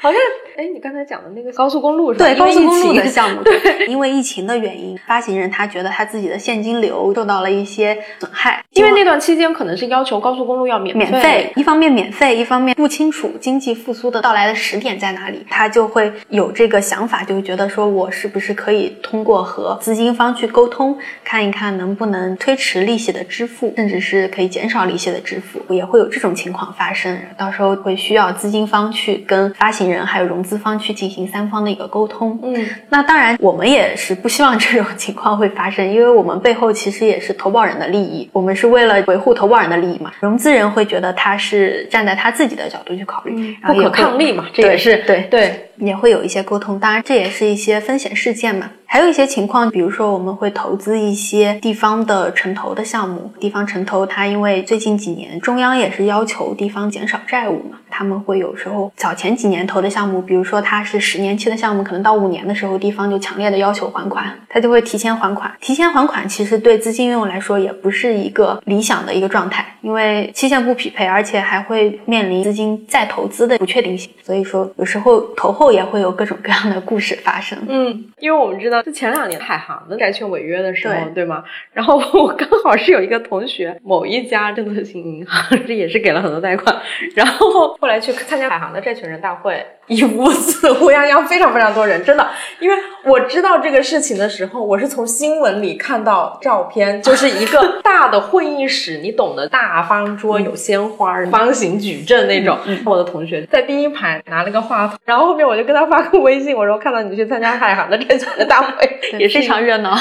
[0.00, 0.20] 好像
[0.56, 2.24] 哎，你刚才讲的那个高速公路是吧？
[2.26, 40.12] 对，高速公路的项目， 对，因为疫情的原因，发行人他觉得他自己的现金流受到了一些损害，因为那段期间可能是要求高速公路要免免费，一方面免费，一方面不清楚经济复苏的到来的时点在哪里，他就会有这个想法，就会觉得说我是不是可以通过和资金方去沟通，看一看能不能推迟利息的支付，甚至是可以减少利息的支付，也会有这种情况发生，到时候会需要资金方去跟发行人还有融资方去进行三方的一个沟通，嗯，那当然我们也是不希望这种情况会发生，因为我们背后其实也是投保人的利益，我们是为了维护投保人的利益嘛。
[40.20, 45.70] 融资人会觉得他是站在他自己的角度去考虑，不可抗力嘛，这也是对对。
[45.78, 48.70] 也会有一些沟通，当然这也是一些风险事件嘛。
[48.94, 65.52] 还有一些情况，比如说我们会投资一些地方的城投的项目，地方城投它因为最近几年中央也是要求地方减少债务嘛，他们会有时候早前几年投的项目，比如说它是十年期的项目，可能到五年的时候，地方就强烈的要求还款，它就会提前还款。
[65.60, 74.08] 提前还款其实对资金运用来说也不是一个理想的一个状态，因为期限不匹配，而且还会面临资金再投资的不确定性。
[74.22, 77.58] 所以说有时候投后也会有各种各样的故事发生。
[77.68, 78.83] 嗯，因为我们知道。
[78.84, 81.42] 就前两年海航的债券违约的时候，对吗？
[81.72, 86.76] 然后我刚好是有一个同学，某一家政策性银行， 这也是给了很多贷款，
[87.14, 89.64] 然后后来去参加海航的债权人大会。
[89.86, 92.26] 一屋子乌泱泱，非常非常多人，真的。
[92.58, 102.58] 因为我知道这个事情的时候，我是从新闻里看到照片，就是一个大的会议室，你懂得，大方桌有鲜花，方形矩阵那种。
[102.84, 109.94] 我的同学在第一排拿了个话筒，然后后面我就跟他发个微信，我说看到你去参加海航的这次的大会，也非常热闹。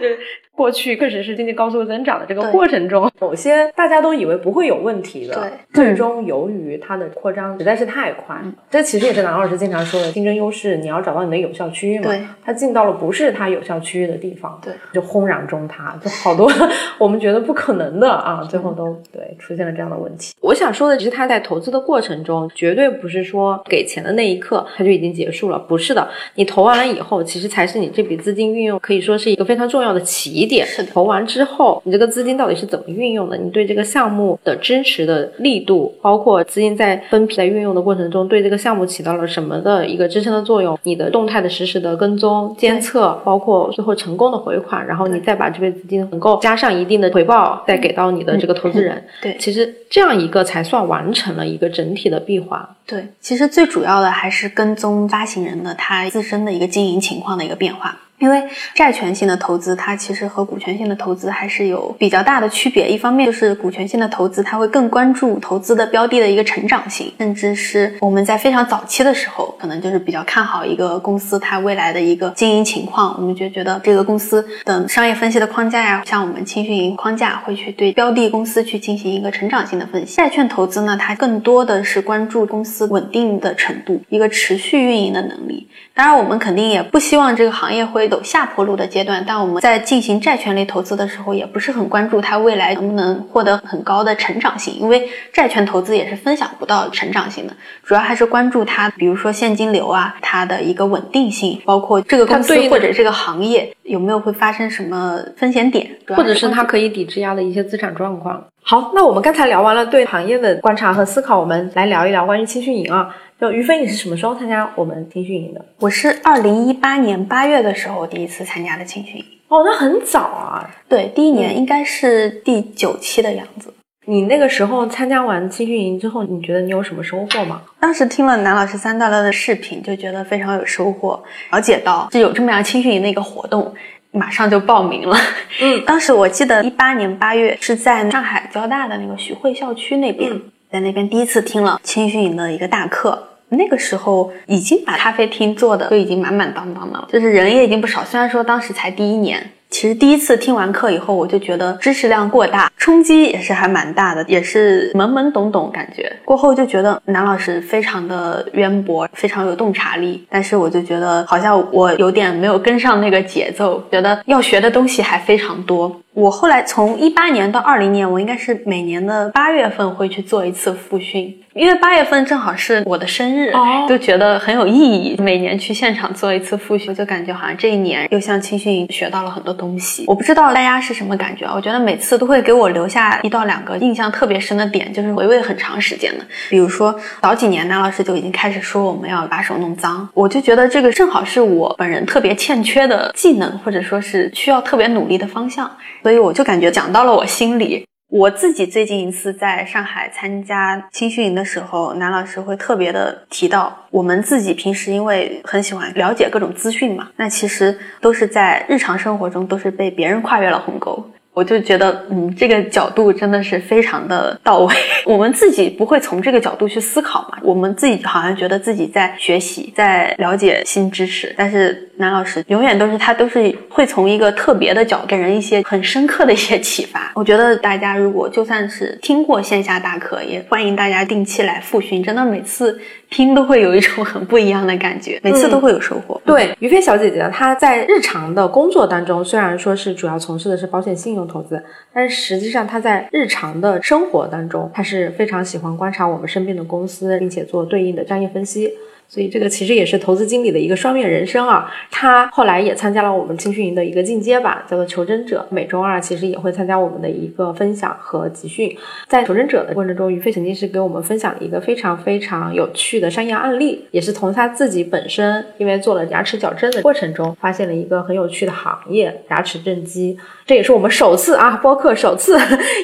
[0.00, 0.18] 对。
[0.56, 8.34] 过去确实是经济高速增长的这个过程中，某些大家都以为不会有问题的，对，最终由于它的扩张实在是太快，
[8.70, 12.06] 这其实也是南老师经常说的竞争优势，你要找到你的有效区域嘛。
[12.06, 16.50] 对，它进到了不是它有效区域的地方，对，就轰然中塌，就好多
[16.96, 20.34] 我们觉得不可能的啊，最后都对出现了这样的问题。
[20.40, 30.45] 我想说的，其实他在投资的过程中，绝对不是说给钱的那一刻他就已经结束了，不是的，你投完了以后，其实才是你这笔资金运用可以说是一个非常重要的起。
[30.46, 33.36] 点是，投完之后，你这个资金到底是怎么运用的？
[33.36, 40.78] 你对这个项目的支持的力度，包括资金在分批在运用的过程中，对这个项目起到了什么的一个支撑的作用？
[40.82, 49.02] 你的动态的实时的跟踪监测，包括最后成功的回款，然后你再把这笔资金能够加上一定的回报，再给到你的这个投资人。
[49.20, 52.66] 对，其实这样一个才算完成了一个整体的闭环。
[52.86, 57.98] 对，其实最主要的还是跟踪发行人的他自身的一个经营情况的一个变化。
[58.18, 58.42] 因为
[58.74, 62.88] 债权性的投资，它其实和股权性的投资还是有比较大的区别。
[62.88, 80.16] 一方面就是股权性的投资，它会更关注投资的标的的一个成长性，甚至是我们在非常早期的时候，可能就是比较看好一个公司它未来的一个经营情况，我们就觉得这个公司的商业分析的框架呀，像我们青训营框架会去对标的公司去进行一个成长性的分析。
[80.16, 85.68] 债券投资呢，它更多的是关注公司稳定的程度，一个持续运营的能力。
[85.92, 88.05] 当然，我们肯定也不希望这个行业会。
[88.06, 108.44] 微走下坡路的阶段，但我们在进行债权类投资的时候，也不是很关注它未来能不能获得很高的成长性，因为债券投资也是分享不到成长性的，主要还是关注它，比如说现金流啊，它的一个稳定性，包括这个公司或者这个行业有没有会发生什么风险点，或者是它可以抵质押的一些资产状况。
[108.68, 113.14] 好，那我们刚才聊完了对行业的观察和思考，我们来聊一聊关于青训营啊。
[113.40, 115.64] 就于飞，你是什么时候参加我们青训营的？
[115.78, 119.24] 我是二零一八年八月的时候第一次参加的青训营。
[119.46, 120.68] 哦，那很早啊。
[120.88, 123.72] 对，第一年应该是第九期的样子。
[124.04, 127.62] 你那个时候参加完青训营之后，你觉得你有什么收获吗？
[127.78, 131.22] 当时听了南老师三大乐的视频，就觉得非常有收获。
[131.52, 133.74] 了解到是有这么样青训营的一个活动，
[134.16, 135.16] 马上就报名了。
[135.60, 140.32] 嗯， 当时我记得一八年八月是在上海交大的那个徐汇校区那边。
[140.70, 148.04] 在那边第一次听了青训营的一个大课，那个时候已经把咖啡厅做的都已经满满当当的了，就是人也已经不少。
[148.04, 149.52] 虽然说当时才第一年。
[149.68, 156.10] 其实第一次听完课以后，我就觉得知识量过大，冲击也是还蛮大的，也是懵懵懂懂感觉。
[156.24, 166.00] 过后就觉得男老师非常的渊博，非常有洞察力，但是我就觉得好像我有点没有跟上那个节奏，觉得要学的东西还非常多。
[166.16, 171.42] 我后来从一八年到二零年，我应该是每年的八月份会去做一次复训。
[171.52, 173.52] 因为八月份正好是我的生日，
[173.86, 175.16] 就觉得很有意义。
[175.18, 180.04] 每年去现场做一次复训，就感觉好像这一年又向青训营学到了很多东西。
[180.06, 181.52] 我不知道大家是什么感觉啊？
[181.54, 186.24] 我觉得每次都会给我留下一到两个印象特别深的点，就是回味很长时间的。
[186.48, 195.70] 比如说早几年，南老师就已经开始说我们要把手弄脏，我就觉得这个正好是我本人特别欠缺的技能，或者说是需要特别努力的方向，
[196.06, 197.84] 所以我就感觉讲到了我心里。
[198.08, 211.04] 我自己最近一次在上海参加青训营的时候，南老师会特别的提到，我们自己平时因为很喜欢了解各种资讯嘛，那其实都是在日常生活中都是被别人跨越了鸿沟。
[211.36, 214.74] 我就觉得，嗯，这个角度真的是非常的到位。
[215.04, 227.12] 我们自己不会从这个角度去思考嘛，我们自己好像觉得自己在学习，在了解新知识，但是南老师永远都是他都是会从一个特别的角，给人一些很深刻的一些启发。
[227.14, 232.80] 我觉得大家如果就算是听过线下大课，也欢迎大家定期来复训，真的每次。
[233.10, 236.20] 听都会有一种很不一样的感觉，每次都会有收获。
[236.24, 248.70] 对，于飞小姐姐，她在日常的工作当中，虽然说是主要从事的是保险信用投资，但是实际上她在日常的生活当中，她是非常喜欢观察我们身边的公司，并且做对应的专业分析。
[249.08, 251.70] 所以这个其实也是投资经理的一个双面人生啊。
[251.90, 255.46] 他后来也参加了我们青训营的一个进阶版，叫做求真者。
[255.50, 258.76] 每周二其实也会参加我们的一个分享和集训。
[259.08, 270.16] 在求真者的过程中，于飞曾经是给我们分享了一个非常非常有趣的商业案例，也是从他自己本身因为做了牙齿矫正的过程中，发现了一个很有趣的行业——牙齿正畸。
[270.44, 272.38] 这也是我们首次啊，播客首次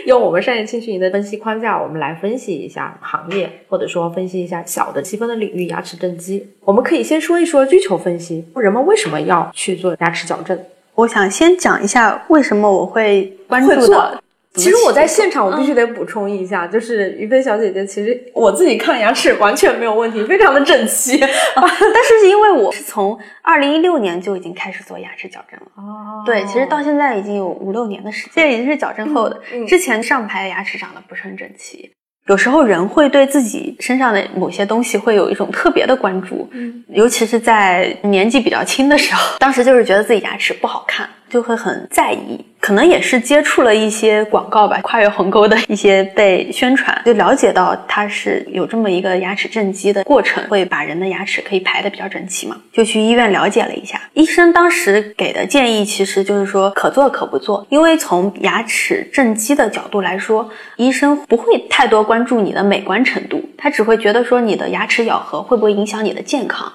[0.07, 6.47] 用我们商业青训营的分析框架，我们来分析一下行业，或者说分析一下小的细分的领域牙齿正畸。
[6.61, 10.59] 我们可以先说一说需求分析，人们为什么要去做牙齿矫正？
[10.95, 14.23] 我想先讲一下为什么我会关注的。
[14.55, 21.17] 其实我在现场，我必须得补充一下，就是于飞小姐姐，其实我自己看牙齿完全没有问题，非常的整齐。
[21.57, 29.41] 但是因为我是从二零一六年就已经开始做牙齿矫正了，哦，对，其实到现在已经有五六年的时间，现在已经是矫正后的。
[29.67, 31.91] 之前上排牙齿长得不是很整齐，
[32.27, 42.45] 有时候人会对自己身上的某些东西会有一种特别的关注，嗯，尤其是在年纪比较轻的时候，当时就是觉得自己牙齿不好看，就会很在意。
[42.61, 54.01] 可能也是接触了一些广告吧，跨越鸿沟的一些被宣传， 就了解到它是有这么一个牙齿正畸的过程，会把人的牙齿可以排的比较整齐嘛，就去医院了解了一下。
[54.13, 66.73] 医生当时给的建议其实就是说可做可不做，因为从牙齿正畸的角度来说，医生不会太多关注你的美观程度，他只会觉得说你的牙齿咬合会不会影响你的健康。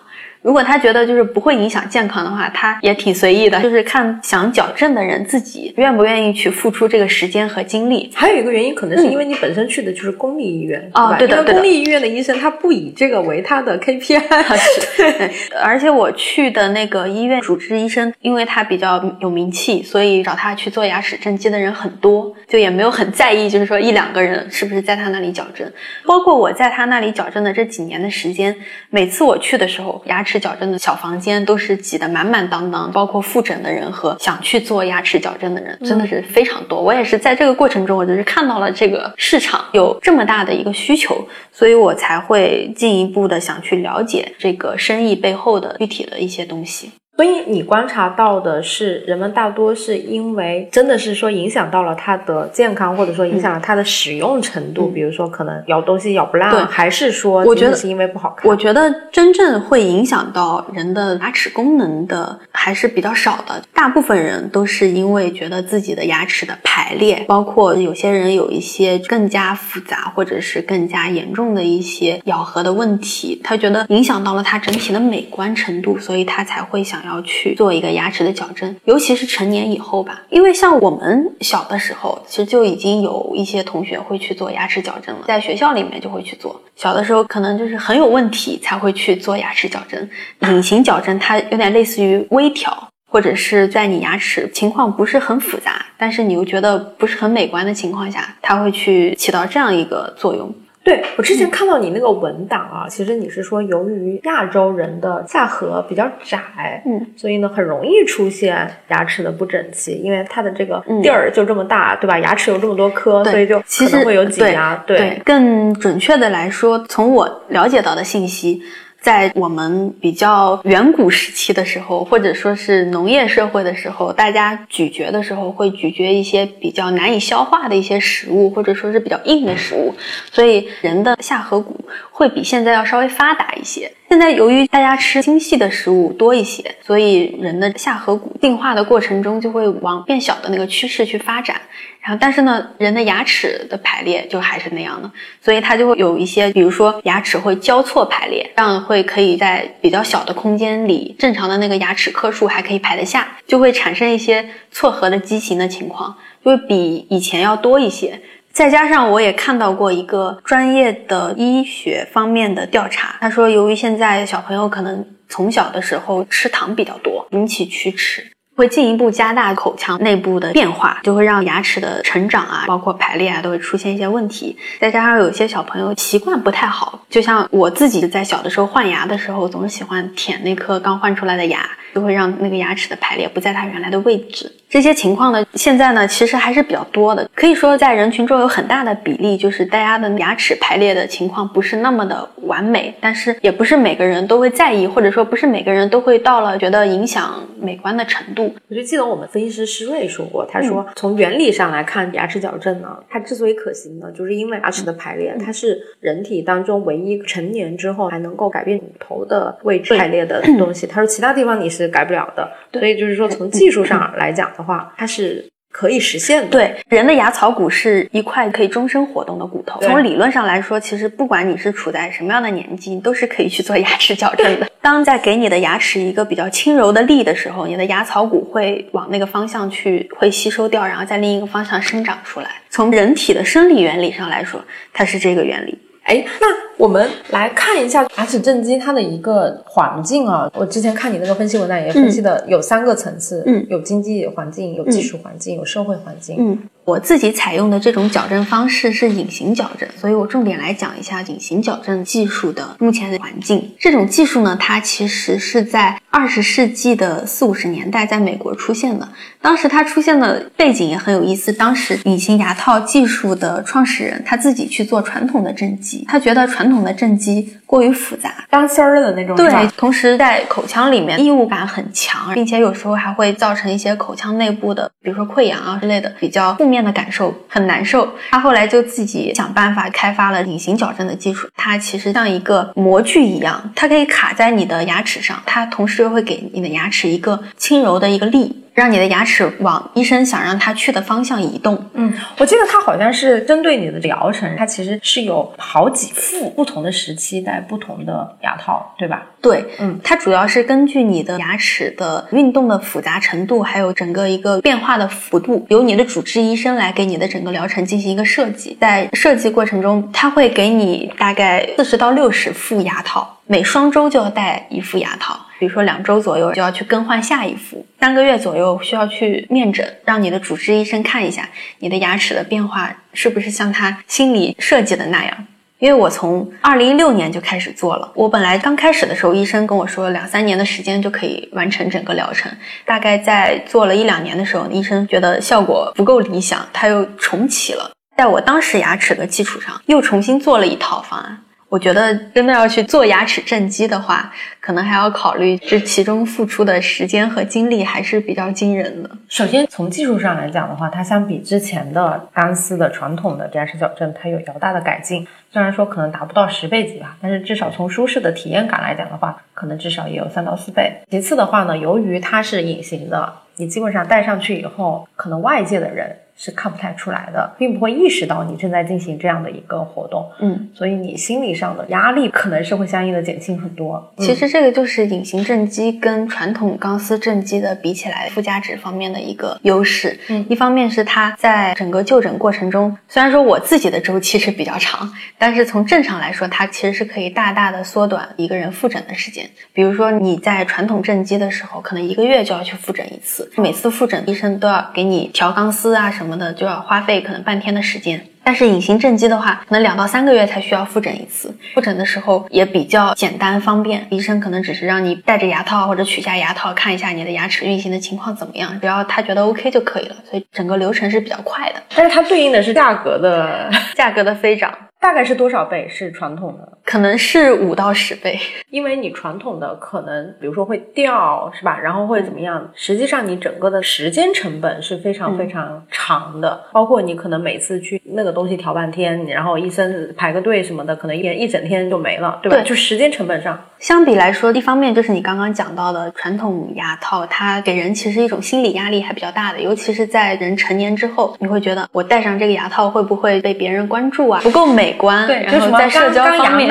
[0.47, 8.09] 如果他觉得就是不会影响健康的话，他也挺随意的，就是看想矫正的人自己愿不愿意去付出这个时间和精力。
[8.15, 14.23] 还有一个原因，可能是因为你本身去的就是公立医院，哦，对的，因为公立医院的医生他不以这个为他的 KPI。
[14.95, 15.31] 对，
[15.61, 25.69] 而且我去的那个医院主治医生，因为他比较有名气，所以找他去做牙齿正畸的人很多，就也没有很在意，就是说一两个人是不是在他那里矫正。
[26.05, 28.55] 包括我在他那里矫正的这几年的时间，
[28.89, 30.36] 每次我去的时候，牙齿。
[30.39, 36.81] 矫正的小房间都是挤得满满当当，包括复诊的人和想去做牙齿矫正的人，真的是非常多。
[36.81, 46.91] 我也是在这个过程中，我就是看到了这个市场有这么大的一个需求，所以我才会进一步的想去了解这个生意背后的具体的一些东西。
[47.17, 58.47] 所以你观察到的是，人们大多是因为真的是说影响到了他的健康，或者说影响了他的使用程度，比如说可能咬东西咬不烂，还是说我觉得是因为不好看？
[58.47, 77.06] 我觉得真正会影响到人的牙齿功能的还是比较少的，大部分人都是因为觉得自己的牙齿的排列，包括有些人有一些更加复杂或者是更加严重的一些咬合的问题，他觉得影响到了他整体的美观程度，所以他才会想。
[77.07, 86.61] 要去做一个牙齿的矫正，尤其是成年以后吧，因为像我们小的时候，其实就已经有一些同学会去做牙齿矫正了，在学校里面就会去做。
[86.75, 90.07] 小的时候可能就是很有问题才会去做牙齿矫正。
[90.41, 100.53] 隐形矫正它有点类似于微调，或者是在你牙齿情况不是很复杂，但是你又觉得不是很美观的情况下，它会去起到这样一个作用。
[100.87, 112.17] 对我之前看到你那个文档啊，其实你是说，由于亚洲人的下颌比较窄，嗯，所以呢很容易出现牙齿的不整齐，因为它的这个地儿就这么大，对吧？
[112.19, 114.81] 牙齿有这么多颗，所以就可能会有挤压。
[114.87, 118.61] 对，更准确的来说，从我了解到的信息。
[119.07, 129.95] 在我们比较远古时期的时候，或者说是农业社会的时候，大家咀嚼的时候会咀嚼一些比较难以消化的一些食物，或者说是比较硬的食物，
[130.29, 131.79] 所以人的下颌骨
[132.17, 133.91] 会比现在要稍微发达一些。
[134.09, 141.61] 现在由于大家吃精细的食物多一些，所以人的下颌骨进化的过程中就会往变小的那个趋势去发展。
[142.01, 145.11] 然后，但是呢，人的牙齿的排列就还是那样的，
[145.43, 158.19] 所以它就会有一些，比如说牙齿会交错排列，这样会可以在比较小的空间里，正常的那个牙齿颗数还可以排得下，就会产生一些错颌的畸形的情况，就会比以前要多一些。
[158.57, 174.57] 再加上我也看到过一个专业的医学方面的调查，他说，由于现在小朋友可能从小的时候吃糖比较多，引起龋齿，会进一步加大口腔内部的变化，就会让牙齿的成长啊，包括排列啊，都会出现一些问题。
[174.79, 181.59] 再加上有些小朋友习惯不太好，就像我自己在小的时候换牙的时候，总是喜欢舔那颗刚换出来的牙。
[181.97, 184.51] 就会让那个牙齿的排列不在它原来的位置。
[184.69, 187.27] 这些情况呢，现在呢其实还是比较多的。
[187.33, 192.93] 可以说，在人群中有很大的比例，就是大家的牙齿排列的情况不是那么的完美。
[192.99, 198.53] 但是也不是每个人都会在意，或者说不是每个人都会到了觉得影响美观的程度。
[198.67, 210.85] 我就记得我们分析师施瑞说过，他说从原理上来看，牙齿矫正呢，它之所以可行呢，就是因为牙齿的排列，它是人体当中唯一成年之后还能够改变骨头的位置排列的东西。
[210.85, 211.86] 他说其他地方你是。
[211.87, 216.49] 改不了的，所以就是说，从技术上来讲的话，它是可以实现的。
[216.49, 219.79] 对，人的牙槽骨是一块可以终身活动的骨头。
[219.81, 224.67] 从理论上来说，其实不管你是处在什么样的年纪，你都是可以去做牙齿矫正的。
[224.81, 232.49] 当在给你的牙齿一个比较轻柔的力的时候，你的牙槽骨会往那个方向去，会吸收掉，然后在另一个方向生长出来。
[232.69, 234.63] 从人体的生理原理上来说，
[234.93, 235.77] 它是这个原理。
[236.07, 236.47] 哎，那
[236.77, 240.49] 我们来看一下牙齿正畸它的一个环境啊。
[240.55, 246.57] 我之前看你那个分析文档也分析的有三个层次，嗯，有经济环境，有技术环境，有社会环境，嗯。
[246.87, 253.73] 我自己采用的这种矫正方式是隐形矫正，所以我重点来讲一下隐形矫正技术的目前的环境。
[253.77, 259.05] 这种技术呢，它其实是在二十世纪的四五十年代在美国出现的。
[259.41, 261.51] 当时它出现的背景也很有意思。
[261.51, 269.35] 当时隐形牙套技术的创始人他自己去做传统的正畸，他觉得传统的正畸过于复杂，钢丝儿的那种。
[269.35, 276.76] 对，同时在口腔里面异物感很强，并且有时候还会造成一些口腔内部的，比如说溃疡啊之类的比较负面。
[276.83, 281.47] 的感受很难受，他后来就自己想办法开发了隐形矫正的技术。
[281.55, 288.63] 它其实像一个模具一样，它可以卡在你的牙齿上，它同时又会给你的牙齿一个轻柔的一个力。
[288.77, 291.83] 让你的牙齿往医生想让它去的方向移动。
[291.95, 299.25] 嗯，我记得它好像是针对你的疗程，它其实是有好几副不同的时期戴不同的牙套，对吧？
[299.41, 308.77] 对，嗯，它主要是根据你的牙齿的运动的复杂程度，还有整个一个变化的幅度，由你的主治医生来给你的整个疗程进行一个设计。
[308.79, 315.39] 在设计过程中，他会给你大概四十到六十副牙套，每双周就要戴一副牙套。
[315.59, 321.49] 比如说两周左右就要去更换下一副，三个月左右需要去面诊，让你的主治医生看一下
[321.79, 325.47] 你的牙齿的变化是不是像他心里设计的那样。
[325.79, 332.51] 因为我从二零一六年就开始做了，我本来刚开始的时候，医生跟我说两三年的时间就可以完成整个疗程，
[332.83, 341.43] 大概在做了一两年的时候，医生觉得效果不够理想，他又重启了，在我当时牙齿的基础上又重新做了一套方案。
[341.69, 349.09] 我觉得真的要去做牙齿正畸的话，可能还要考虑这其中付出的时间和精力还是比较惊人的。
[349.27, 355.27] 首先从技术上来讲的话，它相比之前的钢丝的传统的牙齿矫正，它有较大的改进。
[355.51, 360.93] 虽然说可能达不到十倍级吧，但是至少从舒适的体验感来讲的话，可能至少也有三到四倍。
[361.11, 366.15] 其次的话呢，由于它是隐形的，你基本上戴上去以后，可能外界的人。
[366.37, 374.13] 是看不太出来的，并不会意识到你正在进行这样的一个活动，嗯，所以你心理上的压力可能是会相应的减轻很多。
[374.19, 380.15] 其实这个就是隐形正畸跟传统钢丝正畸的比起来，附加值方面的一个优势。
[380.29, 389.43] 嗯，一方面是它在整个就诊过程中，虽然说我自己的周期是比较长，但是从正常来说，它其实是可以大大的缩短一个人复诊的时间。
[389.73, 396.26] 比如说你在传统正畸的时候，可能一个月就要去复诊一次，每次复诊医生都要给你调钢丝啊什么。
[396.27, 401.55] 什么的就要花费可能半天的时间，但是隐形正畸的话，可能两到三个月才需要复诊一次。
[401.73, 410.15] 复诊的时候也比较简单方便，医生可能只是让你戴着牙套或者取下牙套，看一下你的牙齿运行的情况怎么样，只要他觉得 OK 就可以了。
[410.29, 411.81] 所以整个流程是比较快的。
[411.95, 414.69] 但是它对应的是价格的价格的飞涨。
[415.07, 415.87] 大概是多少倍？
[415.89, 418.37] 是传统的，可能是五到十倍，
[418.71, 421.79] 因为你传统的可能，比如说会掉，是吧？
[421.79, 422.69] 然后会怎么样？
[422.75, 432.61] 实际上你整个的时间成本是非常非常长的，包括你可能每次去那个东西调半天，然后医生排个队什么的，可能一一整天就没了，对吧？
[432.65, 444.41] 就时间成本上，相比来说，一方面就是你刚刚讲到的传统牙套，它给人其实一种心理压力还比较大的，尤其是在人成年之后，你会觉得我戴上这个牙套会不会被别人关注啊？
[444.43, 444.96] 不够美。
[444.97, 446.67] 美观，对，然后在社交方面，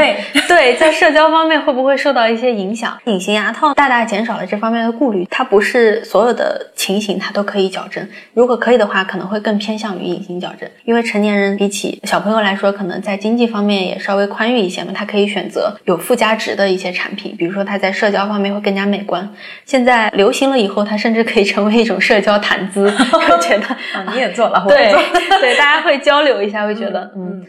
[0.48, 2.96] 对，在社交方面会不会受到一些影响？
[3.04, 5.26] 隐形牙套大大减少了这方面的顾虑。
[5.30, 10.68] 它不是所有的情形它都可以矫正，如果可以的话，可能会更偏向于隐形矫正。
[10.84, 19.28] 因为成年人比起小朋友来说，可能在经济方面也稍微宽裕一些嘛，他可以选择有附加值的一些产品，比如说他在社交方面会更加美观。
[19.64, 22.86] 现在流行了以后，它甚至可以成为一种社交谈资。
[22.86, 24.92] 我觉得 啊，你也做了，对
[25.40, 27.44] 对，大家会交流一下，会觉得嗯。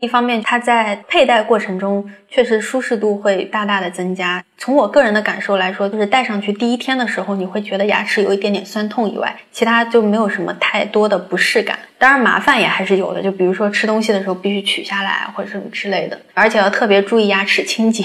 [0.00, 4.44] 一方面，它在佩戴过程中确实舒适度会大大的增加。
[4.56, 11.76] 从我个人的感受来说，就是戴上去第一天的时候，你会觉得牙齿有一点点酸痛以外，其他就没有什么太多的不适感。
[11.98, 18.04] 当然，麻烦也还是有的，就比如说吃东西的时候必须取下来或者什么之类的，而且要特别注意牙齿清洁。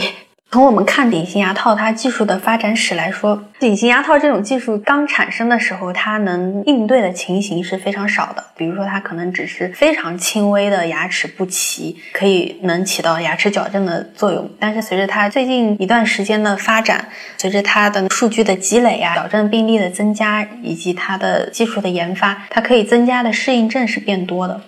[0.53, 8.43] 从我们看隐形牙套它技术的发展史来说，隐形牙套这种技术刚产生的时候，它能应对的情形是非常少的。
[8.55, 14.47] 比如说，它可能只是非常轻微的牙齿不齐，可以能起到牙齿矫正的作用。
[14.59, 17.07] 但是随着它最近一段时间的发展，
[17.39, 24.61] 随着它的数据的积累啊，矫正病例的增加，以及它的技术的研发，它可以增加的适应症是变多的。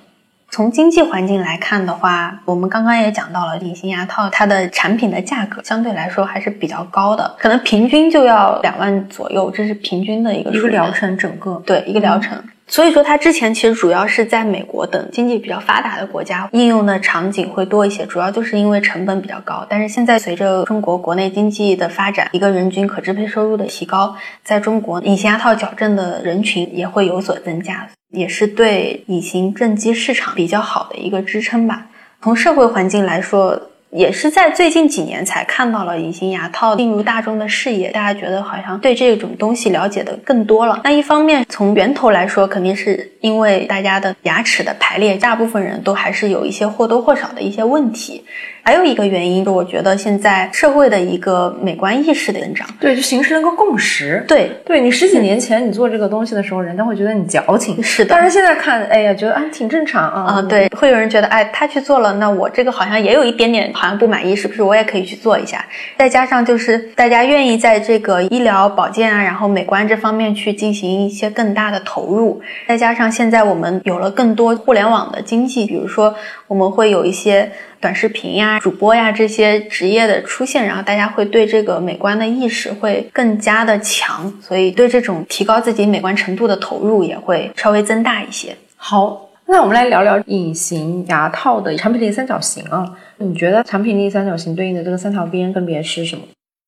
[0.55, 12.41] 从经济环境来看的话，我们刚刚也讲到了隐形牙套，它的产品的价格相对来说还是比较高的，可能平均就要两万左右，这是平均的一个一个疗程，整个对一个疗程。
[12.67, 19.67] 所以说，它之前其实主要是在美国等经济比较发达的国家应用的场景会多一些，主要就是因为成本比较高。
[19.69, 27.85] 但是现在随着中国国内经济的发展，一个人均可支配收入的提高，在中国隐形牙套矫正的人群也会有所增加。
[28.15, 31.85] 也是对隐形正畸市场比较好的一个支撑吧。
[32.21, 33.61] 从社会环境来说，
[33.91, 40.81] 也是在最近几年才看到了隐形牙套进入大众的视野，大家觉得好像对这种东西了解的更多了。
[40.83, 48.23] 那一方面，从源头来说，肯定是因为大家的牙齿的排列，大部分人都还是有一些或多或少的一些问题。
[48.67, 54.25] 还有一个原因，就我觉得现在社会的一个美观意识的增长，对，就形成了个共识。
[54.27, 58.09] 对，对你十几年前你做这个东西的时候，人家会觉得你矫情，是的。
[58.09, 60.33] 但是现在看，哎呀，觉得啊挺正常啊。
[60.33, 65.63] 啊，对，会有人觉得，哎，他去做了，那我这个好像也有一点点好像不满意，是不是我也可以去做一下？
[65.99, 72.41] 再加上就是大家愿意在这个医疗保健啊，然后美观这方面去进行一些更大的投入。
[72.67, 76.15] 再加上现在我们有了更多互联网的经济，比如说
[76.47, 77.51] 我们会有一些。
[77.79, 88.55] 短视频呀、主播呀这些职业的出现，然后大家会对这个美观的意识会更加的强，所以对这种提高自己美观程度的投入也会稍微增大一些。
[88.75, 96.23] 好，那我们来聊聊隐形牙套的产品力三角形啊，你觉得产品力三角形对应的这个三条边分别是什么？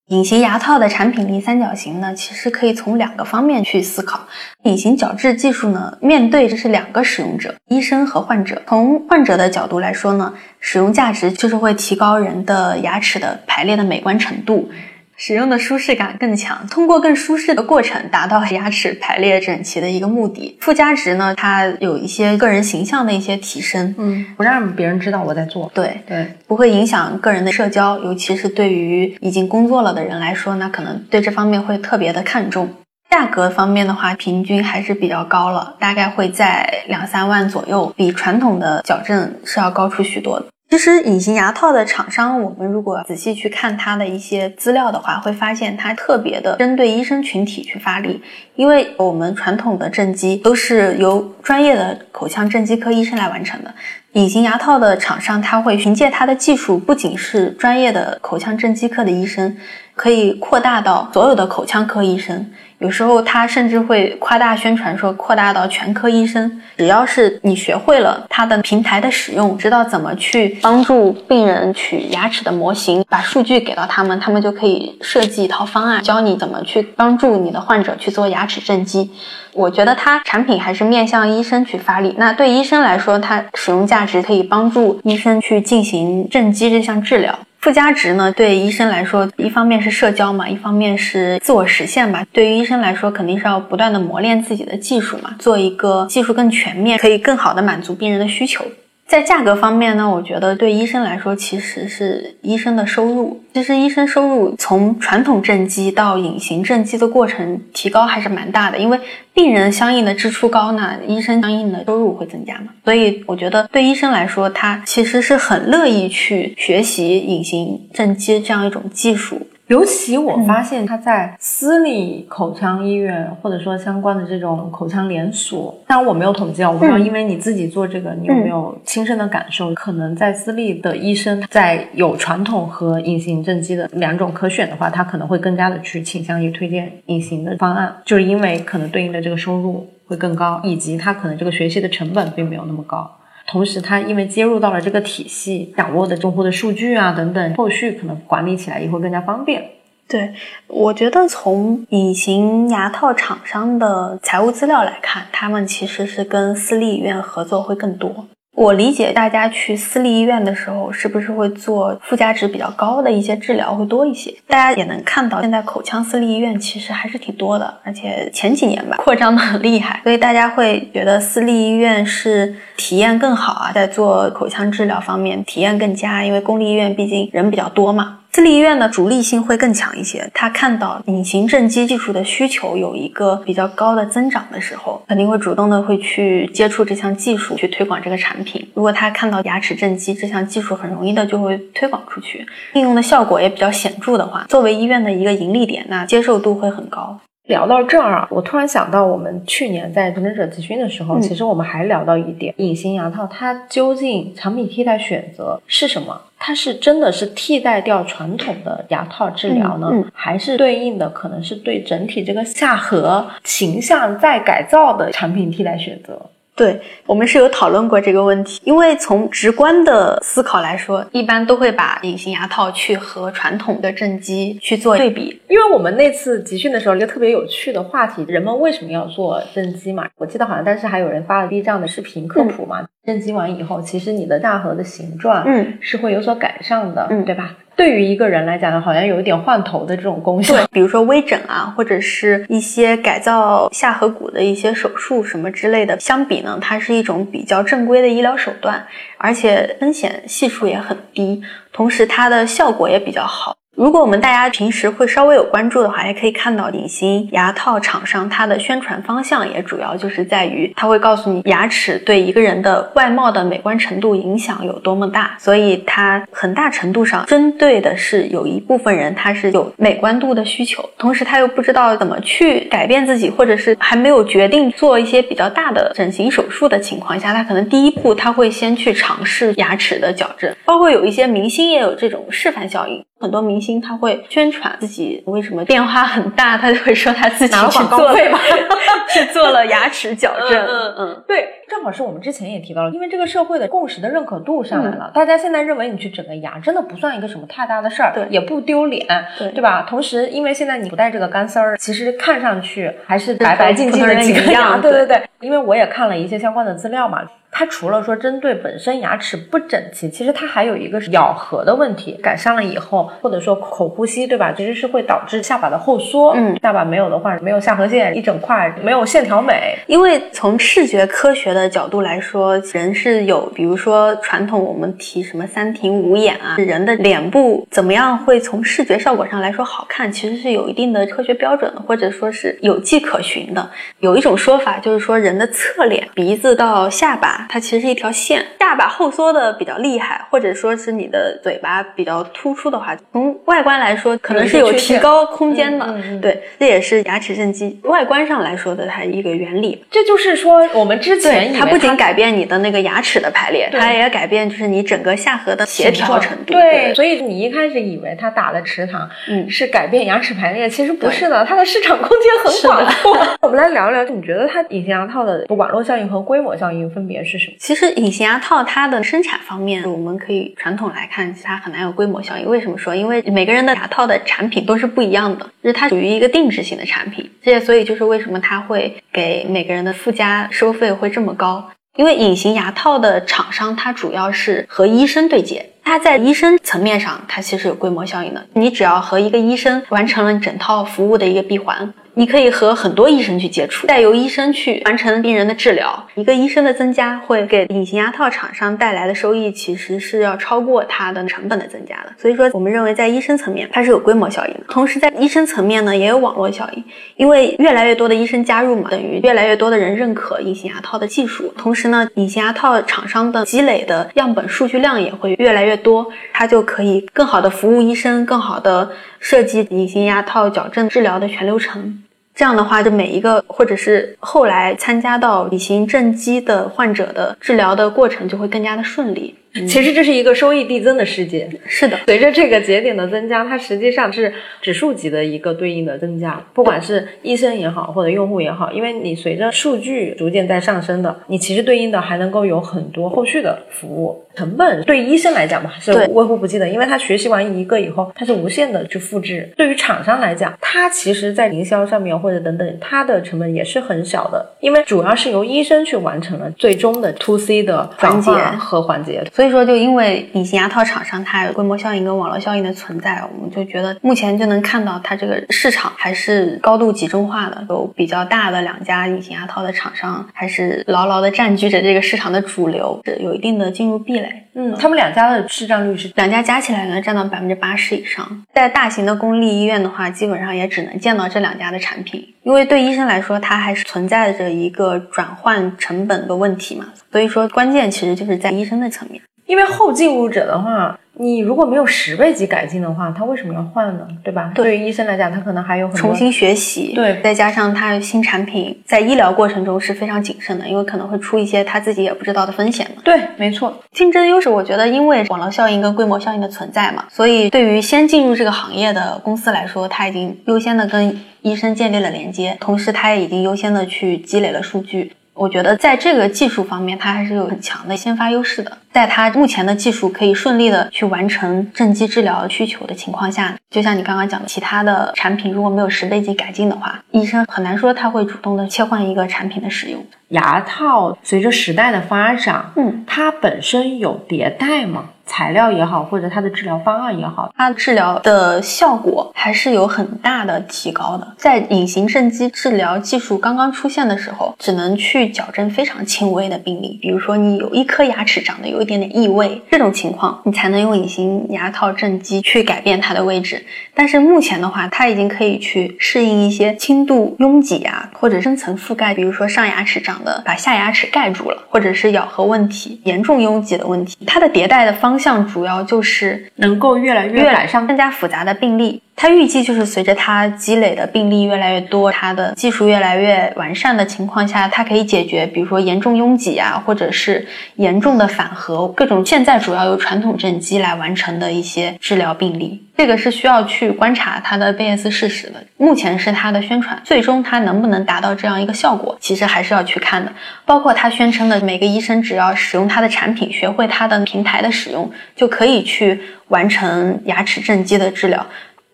[0.08, 4.26] 隐形牙套的产品力三角形呢，其实可以从两个方面去思考。
[4.64, 8.62] 隐形矫治技术呢，面对这是两个使用者，医生和患者。
[8.66, 14.70] 从患者的角度来说呢，使用价值就是会提高人的牙齿的排列的美观程度。
[15.18, 20.56] 使用的舒适感更强，通过更舒适的过程达到牙齿排列整齐的一个目的。
[20.62, 32.70] 附加值呢，它有一些个人形象的一些提升，嗯，不让别人知道我在做，对对，不会影响个人的社交，尤其是对于已经工作了的人来说，那可能对这方面会特别的看重。
[33.10, 40.46] 价格方面的话，平均还是比较高了，大概会在两三万左右，比传统的矫正是要高出许多的。
[40.70, 48.22] 其实隐形牙套的厂商，我们如果仔细去看它的一些资料的话，会发现它特别的针对医生群体去发力。
[48.56, 53.74] 因为我们传统的正畸都是由专业的口腔正畸科医生来完成的，
[54.12, 59.56] 隐形牙套的厂商他会凭借他的技术，不仅是专业的口腔正畸科的医生，
[59.96, 62.52] 可以扩大到所有的口腔科医生。
[62.80, 79.10] 有时候他甚至会夸大宣传说扩大到全科医生，只要是你学会了他的平台的使用，知道怎么去帮助病人取牙齿的模型，把数据给到他们，他们就可以设计一套方案，教你怎么去帮助你的患者去做牙齿正畸。
[79.54, 82.14] 我觉得它产品还是面向医生去发力。
[82.20, 87.40] 那对医生来说，它使用价值可以帮助医生去进行正畸这项治疗。
[87.60, 92.26] 附加值呢，对医生来说，一方面是社交嘛，一方面是自我实现吧。
[92.32, 98.64] 对于医生来说，肯定是要不断的磨练自己的技术嘛，做一个技术更全面，可以更好的满足病人的需求。
[99.08, 103.42] 在价格方面呢，我觉得对医生来说，其实是医生的收入。
[103.54, 109.00] 其实医生收入从传统正畸到隐形正畸的过程提高还是蛮大的，因为
[109.34, 112.68] 病人相应的支出高，那医生相应的收入会增加嘛。
[112.84, 119.42] 所以我觉得对医生来说，他其实是很乐意去学习隐形正畸这样一种技术。
[119.68, 129.74] 尤其我发现他在私立口腔医院，或者说相关的这种口腔连锁，当然我没有统计啊，我不知道，因为你自己做这个，你有没有亲身的感受？
[129.74, 143.10] 可能在私立的医生，在有传统和隐形正畸的两种可选的话，他可能会更加的去倾向于推荐隐形的方案，就是因为可能对应的这个收入会更高，以及他可能这个学习的成本并没有那么高。
[143.48, 149.64] 同时，它因为接入到了这个体系，掌握的用户的数据啊等等，后续可能管理起来也会更加方便。
[150.10, 150.34] 对，
[150.68, 158.28] 我觉得从隐形牙套厂商的财务资料来看，他们其实是跟私立医院合作会更多。
[158.58, 164.34] 我理解大家去私立医院的时候，是不是会做附加值比较高的一些治疗会多一些？
[164.48, 178.22] 大家也能看到，现在口腔私立医院其实还是挺多的，而且前几年吧扩张的很厉害，所以大家会觉得私立医院是体验更好啊，在做口腔治疗方面体验更佳，因为公立医院毕竟人比较多嘛。
[178.38, 188.64] 私立医院的主力性会更强一些，他看到隐形正畸技术的需求有一个比较高的增长的时候，肯定会主动的会去接触这项技术，去推广这个产品。
[188.76, 197.20] 如果他看到牙齿正畸这项技术很容易的就会推广出去，应用的效果也比较显著的话，作为医院的一个盈利点，那接受度会很高。
[197.48, 206.22] 聊到这儿啊，我突然想到，我们去年在求诊者集训的时候，其实我们还聊到一点，隐形牙套它究竟产品替代选择是什么？
[206.40, 216.22] 它是真的是替代掉传统的牙套治疗呢，还是对应的可能是对整体这个下颌形象再改造的产品替代选择？
[216.58, 225.40] 对我们是有讨论过这个问题，因为从直观的思考来说，一般都会把隐形牙套去和传统的正畸去做对比。
[225.48, 230.08] 因为我们那次集训的时候，一个特别有趣的话题，人们为什么要做正畸嘛？
[230.18, 232.88] 我记得好像当时还有人发了 B 站的视频科普嘛。
[233.06, 237.56] 正畸完以后，其实你的下颌的形状，嗯，是会有所改善的，嗯，对吧？
[237.78, 240.56] 对于一个人来讲呢，好像有一点换头的这种功效。
[240.56, 248.84] 对，比如说微整啊，或者是一些改造下颌骨的一些手术什么之类的，相比呢，它是一种比较正规的医疗手段，
[249.20, 253.56] 而且风险系数也很低，同时它的效果也比较好。
[253.78, 283.06] 如果我们大家平时会稍微有关注的话，也可以看到隐形牙套厂商它的宣传方向也主要就是在于，它会告诉你牙齿对一个人的外貌的美观程度影响有多么大，所以它很大程度上针对的是有一部分人他是有美观度的需求，同时他又不知道怎么去改变自己，或者是还没有决定做一些比较大的整形手术的情况下，他可能第一步他会先去尝试牙齿的矫正，包括有一些明星也有这种示范效应。
[283.20, 288.16] 很多明星他会宣传自己为什么变化很大，他就会说他自己去做了，
[289.10, 290.66] 去做了牙齿矫正。
[290.66, 299.06] 嗯嗯，对，正好是我们之前也提到了，因为这个社会的共识的认可度上来了，大家现在认为你去整个牙真的不算一个什么太大的事儿，对，也不丢脸，
[299.38, 299.86] 对，对吧？
[299.90, 305.22] 同时，因为现在你不戴这个干丝儿，其实看上去还是白白净净的几个牙，对对对。
[305.40, 307.22] 因为我也看了一些相关的资料嘛。
[307.52, 314.54] 它除了说针对本身牙齿不整齐，其实它还有一个是咬合的问题，改善了以后，或者说口呼吸，对吧？
[314.56, 319.76] 其实是会导致下巴的后缩，嗯，下巴没有的话，没有下颌线，一整块没有线条美。
[319.88, 333.70] 因为从视觉科学的角度来说，人是有，比如说传统我们提什么三庭五眼啊，人的脸部怎么样会从视觉效果上来说好看，其实是有一定的科学标准的，或者说是有迹可循的。
[334.00, 345.86] 有一种说法就是说，人的侧脸，鼻子到下巴，它其实是一条线，下巴后缩的比较厉害，或者说是你的嘴巴比较突出的话，从外观来说可能是有提高空间的。
[345.86, 349.84] 嗯嗯嗯对，这也是牙齿正畸外观上来说的它一个原理。
[349.90, 356.54] 这就是说，我们之前它不仅改变你的那个牙齿的排列，它也改变就是你整个下颌的协调程度。
[356.54, 363.18] 对，所以你一开始以为它打了池塘，嗯是改变牙齿排列，其实不是的，它的市场空间很广阔。
[363.42, 367.58] 我们来聊聊，你觉得它隐形牙套的网络效应和规模效应分别是什么？
[367.60, 372.48] 其实隐形牙套它的生产方面，我们可以传统来看，它很难有规模效应。
[372.48, 372.96] 为什么说？
[372.96, 377.30] 因为每个人的牙套的产品都是不一样的，就是它属于一个定制型的产品。
[377.44, 381.70] 这也所以就是为什么它会给每个人的附加收费会这么高。
[381.98, 388.48] 因为隐形牙套的厂商，它主要是和医生对接，它在医生层面上，它其实有规模效应的。
[388.54, 396.04] 你只要和一个医生完成了整套服务的一个闭环，你可以和很多医生去接触，再由医生去完成病人的治疗。
[396.16, 402.12] 一个医生的增加会给隐形牙套厂商带来的收益，其实是要超过它的成本的增加的。
[402.18, 406.84] 所以说，我们认为在医生层面它是有规模效应的，同时在医生层面呢也有网络效应，
[407.18, 418.90] 因为越来越多的医生加入嘛，等于越来越多的人认可隐形牙套的技术，同时呢，隐形牙套厂商的积累的样本数据量也会越来越多，它就可以更好的服务医生，更好的
[419.20, 422.02] 设计隐形牙套矫正治疗的全流程。
[422.38, 429.34] 这样的话，就每一个或者是后来参加到隐形正畸的患者的治疗的过程就会更加的顺利。
[429.68, 431.50] 其实这是一个收益递增的世界。
[431.66, 434.32] 是的， 随着这个节点的增加，它实际上是
[434.62, 444.84] 指数级的一个对应的增加，不管是医生也好，或者用户也好，因为你随着数据逐渐在上升的，你其实对应的还能够有很多后续的服务成本。
[444.84, 449.52] 对医生来讲嘛，是微乎不计的，因为他学习完一个以后，他是无限的去复制。
[449.58, 459.24] 对于厂商来讲，他其实在营销上面或者等等，他的成本也是很小的，因为主要是由医生去完成了最终的 to C 的环节和环节。
[459.34, 474.27] 所以说，就因为隐形牙套厂商它有规模效应跟网络效应的存在，我们就觉得目前就能看到它这个市场还是高度集中化的，有比较大的两家隐形牙套的厂商还是牢牢的占据着这个市场的主流，是有一定的进入壁垒。
[474.54, 478.44] 嗯，他们两家的市占率是两家加起来能占到百分之八十以上。
[478.54, 486.88] 在大型的公立医院的话，基本上也只能见到这两家的产品，因为对医生来说，它还是存在着一个转换成本的问题嘛。
[487.12, 489.22] 所以说，关键其实就是在医生的层面。
[489.48, 494.08] 因为后进入者的话，你如果没有十倍级改进的话，他为什么要换呢？
[494.24, 494.52] 对吧？
[494.54, 503.02] 对于医生来讲，他可能还有很多重新学习，对再加上他新产品在医疗过程中是非常谨慎的，因为可能会出一些他自己也不知道的风险嘛。
[503.04, 503.74] 对，没错。
[503.94, 515.14] 竞争优势，我觉得因为网络效应跟规模效应的存在嘛，所以对于先进入这个行业的公司来说，他已经优先的跟医生建立了连接，同时他也已经优先的去积累了数据。
[515.38, 518.78] 我觉得在这个技术方面，它还是有很强的先发优势的。
[518.92, 530.04] 在它目前的技术可以顺利的去完成正畸治疗需求的情况下，就像你刚刚讲的，其他的产品如果没有十倍级改进的话，医生很难说他会主动的切换一个产品的使用。
[530.30, 535.10] 牙套随着时代的发展，嗯，它本身有迭代吗？
[535.30, 541.28] 材料也好，或者它的治疗方案也好，它治疗的效果还是有很大的提高的。
[541.36, 553.62] 在隐形正畸治疗技术刚刚出现的时候，只能去矫正非常轻微的病例，比如说你有一颗牙齿长得有一点点异位，这种情况你才能用隐形牙套正畸去改变它的位置。
[553.94, 564.18] 但是目前的话，它已经可以去适应一些轻度拥挤啊，或者深层覆盖，比如说上牙齿长得把下牙齿盖住了，或者是咬合问题严重拥挤的问题。
[564.26, 567.88] 它的迭代的方向主要就是能够越来越越改善。
[567.88, 569.02] 更加复杂的病例。
[569.20, 577.48] 它预计就是随着它积累的病例越来越多，它的技术越来越完善的情况下，它可以解决比如说严重拥挤啊，或者是
[577.78, 582.84] 严重的反颌各种现在主要由传统正畸来完成的一些治疗病例。
[582.96, 585.64] 这个是需要去观察它的 BS 事实的。
[585.78, 590.32] 目前是它的宣传，最终它能不能达到这样一个效果，其实还是要去看的。
[590.64, 598.46] 包括它宣称的每个医生只要使用它的产品，学会它的平台的使用，就可以去完成牙齿正畸的治疗。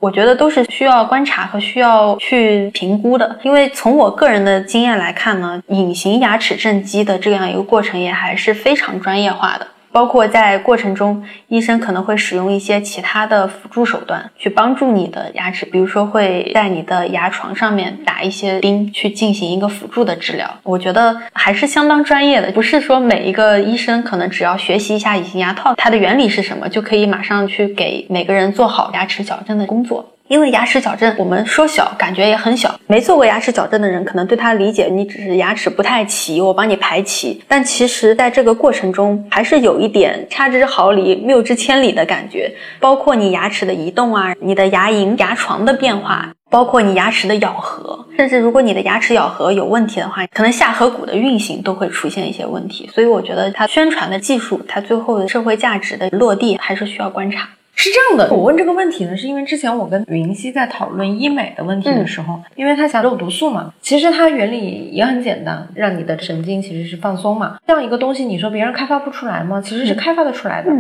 [0.04, 3.40] 我觉得都是需要观察和需要去评估的。
[3.42, 9.66] 因为从我个人的经验来看呢，隐形牙齿正畸的这样一个过程也还是非常专业化的。
[9.94, 20.50] 包括在过程中，医生可能会使用一些其他的辅助手段去帮助你的牙齿，比如说会在你的牙床上面打一些钉，去进行一个辅助的治疗。
[20.64, 30.13] 我觉得还是相当专业的，不是说每一个医生可能只要学习一下隐形牙套它的原理是什么，就可以马上去给每个人做好牙齿矫正的工作。
[30.30, 32.80] 因为牙齿矫正，我们说小，感觉也很小。
[32.88, 37.44] 没做过牙齿矫正的人，可能对它理解，你只是牙齿不太齐，我帮你排齐。
[37.48, 42.52] 但其实，在这个过程中，还是有一点差之毫厘、谬之千里的感觉。
[42.80, 52.90] 包括你牙齿的移动啊，你的牙龈、牙床的变化，包括你牙齿的咬合，甚至如果你的牙齿咬合有问题的话，可能下颌骨的运行都会出现一些问题。
[52.94, 57.50] 所以，我觉得它宣传的技术，它最后的社会价值的落地，还是需要观察。
[57.76, 67.58] 是这样的，我问这个问题呢，是因为之前我跟云溪在讨论医美的问题的时候，因为他想肉毒素嘛，其实它原理也很简单，让你的神经其实是放松嘛。
[67.68, 69.60] 这样一个东西，你说别人开发不出来吗？
[69.60, 70.72] 其实是开发的出来的。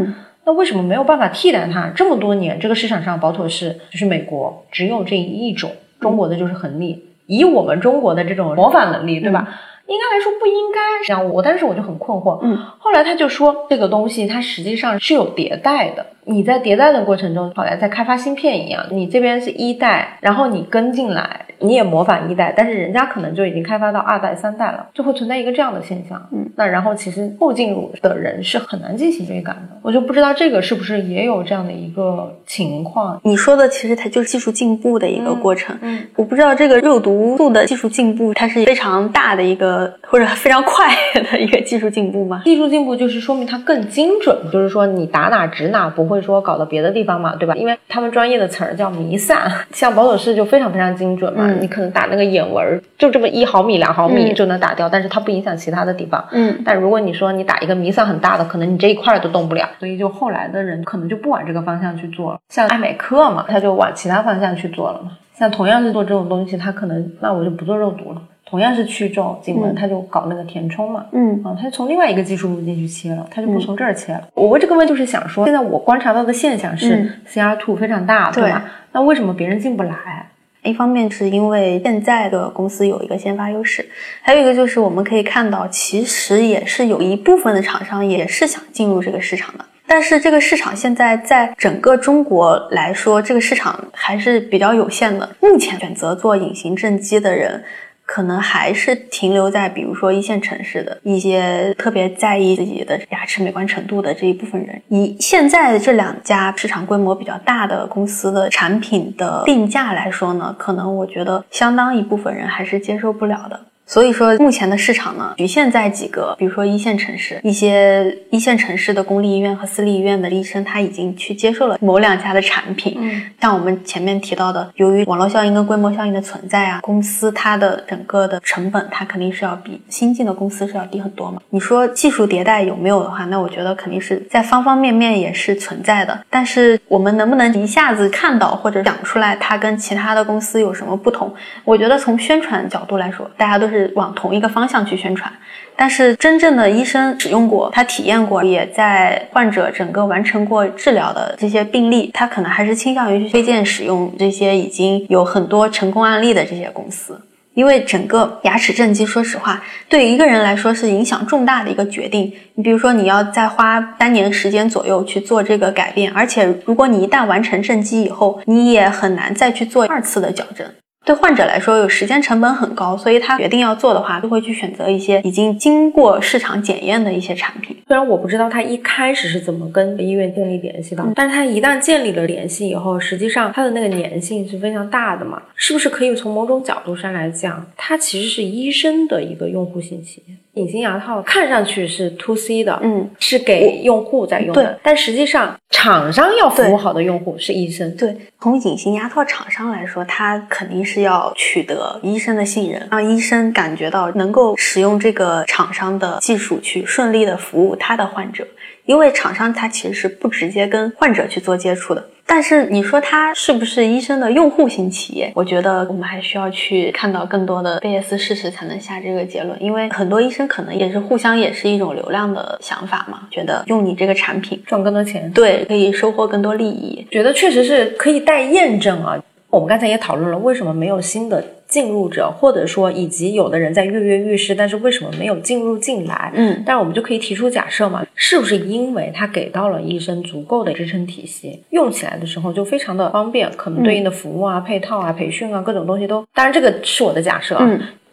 [0.45, 1.89] 那为什么没有办法替代它？
[1.95, 7.05] 这么多年，这个市场上保妥适就是美国只有这一种，中国的就是恒力。
[7.25, 9.47] 以我们中国的这种模仿能力，对吧？
[9.87, 11.29] 应该来说不应该这样。
[11.29, 12.39] 我当时我就很困惑。
[12.43, 16.05] 嗯，后来他就说这个东西它实际上是有迭代的。
[16.25, 18.85] 你在迭代的过程中，好像在开发芯片一样。
[18.91, 26.21] 你这边是一代，然后你跟进来，你也模仿一代，但是人家可能就已经开发到二代、三代了，就会存在一个这样的现象。
[26.31, 29.77] 嗯，那然后其实后进入的人是很难进行追赶的。
[29.81, 33.19] 我就不知道这个是不是也有这样的一个情况。
[33.23, 35.77] 你说的其实它就是技术进步的一个过程。
[35.81, 42.43] 嗯，我不知道这个肉毒素的技术进步，它是非常大的一个或者非常快的一个技术进步吗？
[42.45, 46.12] 技术进步就是说明它更精准，就是说你打哪指哪，不会。
[46.13, 47.55] 会说搞到别的地方嘛，对吧？
[47.55, 51.51] 因为他们专业的词儿叫弥散，像保守式就非常非常精准嘛。
[51.59, 56.23] 你可能打那个眼纹，就这么一毫米、两毫米就能打掉，但是它不影响其他的地方。
[56.31, 56.61] 嗯。
[56.63, 59.67] 但如果你说你打一个弥散很大的，可能你这一块都动不了。
[59.79, 62.39] 所以就后来的人可能就不往这个方向去做了。
[62.49, 65.17] 像爱美克嘛，他就往其他方向去做了嘛。
[65.33, 68.21] 像同样是做这种东西，他可能那我就不做肉毒了。
[68.53, 74.27] 同样是去皱颈纹，他就搞那个填充嘛，嗯啊，他从另外一个技术路径去切了，他就不从这儿切了。
[74.35, 78.63] 我问这个问就是想说，现在我观察到的现象是 CR two 非常大，对吧？
[78.91, 80.27] 那为什么别人进不来？
[80.61, 83.83] 一方面是因为现在的公司有一个先发优势，
[84.21, 95.27] 还有一个就是我们可以看到，其实也是有一部分的厂商也是想进入这个市场的，但是这个市场现在在整个中国来说，这个市场还是比较有限的。
[95.41, 97.63] 目前选择做隐形正畸的人。
[98.05, 104.81] 可能还是停留在比如说一线城市的一些特别在意自己的牙齿美观程度的这一部分人。
[104.89, 113.59] 以现在这两家市场规模比较大的公司的产品的定价来说呢，可能我觉得相当一部分人还是接受不了的。
[113.85, 122.97] 所以说，目前的市场呢，局限在几个，比如说一线城市，一些一线城市的公立医院和私立医院的医生，他已经去接受了某两家的产品。
[122.99, 131.41] 嗯，像我们前面提到的，由于网络效应跟规模效应的存在啊，公司它的整个的成本，它肯定是要比新进的公司是要低很多嘛。
[131.49, 136.17] 你说技术迭代有没有的话，那我觉得肯定是在方方面面也是存在的。
[136.29, 141.31] 但是我们能不能一下子看到或者讲出来它跟其他的公司有什么不同？
[141.65, 143.72] 我觉得从宣传角度来说，大家都是。
[143.73, 145.29] 是往同一个方向去宣传，
[145.75, 157.19] 但是真正的医生使用过，他体验过，也在患者整个完成过治疗的这些病例，他可能还是倾向于去推荐使用这些已经有很多成功案例的这些公司，
[157.55, 162.31] 因为整个牙齿正畸，说实话，对一个人来说是影响重大的一个决定。
[162.53, 170.67] 你比如说，你要再花三年时间左右去做这个改变，而且如果你一旦完成正畸以后，你也很难再去做二次的矫正。
[171.05, 177.75] 对患者来说，有时间成本很高，所以他决定要做的话，就会去选择一些已经经过市场检验的一些产品。
[177.87, 190.23] 虽然我不知道他一开始是怎么跟医院建立联系的，但是他一旦建立了联系以后，实际上他的那个粘性是非常大的嘛，是不是可以从某种角度上来讲，它其实是医生的一个用户信息？
[190.55, 197.95] 隐形牙套看上去是 to C 的，嗯，是给用户在用的，但实际上厂商要服务好的用户是医生。
[197.97, 208.45] 对，从隐形牙套厂商来说，他肯定是要取得医生的信任，让医生感觉到能够使用这个厂商的技术去顺利的服务他的患者。
[208.85, 215.31] 因为厂商他其实是不直接跟患者去做接触的，但是你说它是不是医生的用户型企业？
[215.35, 219.61] 我觉得我们还需要去看到更多的贝叶斯事实才能下这个结论。
[219.61, 229.17] 因为很多医生可能也是互相也是一种流量的想法嘛，觉得用你这个产品赚更多钱，对，可以收获更多利益，觉得确实是可以待验证啊。
[229.49, 236.31] 我们刚才也讨论了，为什么没有新的进入者，或者说以及有的人在跃跃欲试，但是为什么没有进入进来？
[236.35, 247.67] 嗯，但是我们就可以提出假设嘛，是不是因为它给到了医生足够的支撑体系，用起来的时候就非常的方便，可能对应的服务啊、配套啊、培训啊各种东西都，当然这个是我的假设啊。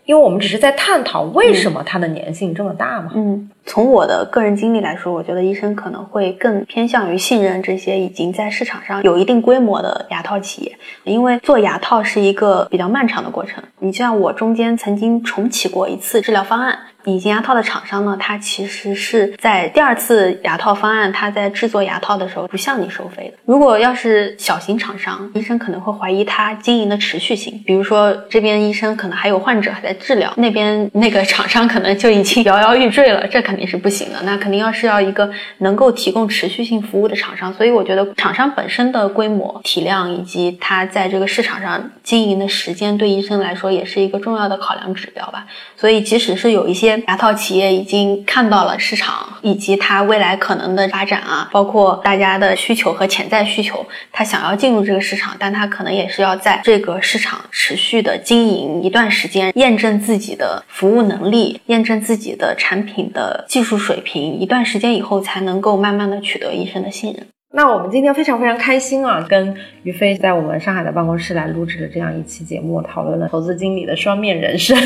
[0.06, 3.12] 因为我们只是在探讨为什么它的粘性这么大嘛。
[3.14, 13.62] 嗯，从我的个人经历来说，我觉得医生可能会更偏向于信任这些已经在市场上有一定规模的牙套企业，因为做牙套是一个比较漫长的过程。
[13.78, 16.76] 你像我中间曾经重启过一次治疗方案。
[17.04, 23.38] 隐形牙套的厂商呢，它其实是在第二次牙套方案，它在制作牙套的时候不向你收费的。
[23.46, 27.58] 如果要是小型厂商，医生可能会怀疑它经营的持续性。
[27.64, 34.20] 比如说这边医生可能还有患者还在治疗，那边那个厂商可能就已经摇摇欲坠了，这肯定也是不行的。
[34.22, 37.52] 那肯定要是要一个能够提供持续性服务的厂商。
[37.54, 45.46] 所以我觉得厂商本身的规模、体量以及它在这个市场上经营的时间，对医生来说也是一个重要的考量指标吧。
[45.76, 67.26] 所以即使是有一些牙套企业已经看到了市场以及它未来可能的发展啊，包括大家的需求和潜在需求，他想要进入这个市场，但他可能也是要在这个市场持续的经营一段时间，验证自己的服务能力，验证自己的产品的技术水平，一段时间以后才能够慢慢的取得医生的信任。
[67.52, 74.78] 那我们今天非常非常开心啊，跟于飞在我们上海的办公室来录制了这样一期节目，讨论了投资经理的双面人生。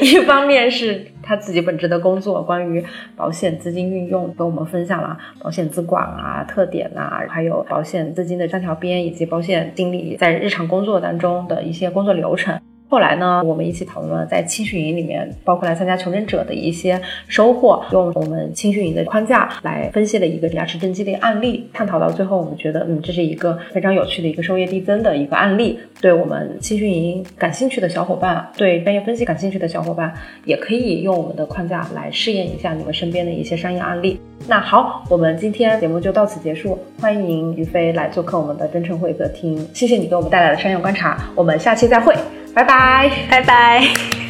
[0.00, 2.82] 一方面是他自己本职的工作，关于
[3.14, 12.58] 保险资金运用，跟我们分享了保险资管啊、特点啊，还有保险资金的三条边，以及保险经理在日常工作当中的一些工作流程。
[12.88, 21.68] 后来呢，我们一起讨论了在青训营里面，包括来参加求真者的一些收获，用我们青训营的框架来分析了一个牙齿正畸的案例。
[21.72, 25.78] 探讨到最后，我们觉得，嗯，这是一个非常有趣的一个收益递增的一个案例。
[26.00, 30.14] 对我们青训营感兴趣的小伙伴，对专业分析感兴趣的小伙伴，
[30.44, 34.20] 也可以用我们的框架来试验一下你们身边的一些商业案例。
[34.46, 36.78] 那好，我们今天节目就到此结束。
[37.00, 41.18] 欢迎于飞来做客我们的真诚会客厅，谢谢你给我们带来的商业观察。
[41.34, 42.14] 我们下期再会。
[42.56, 44.25] 拜拜，拜拜。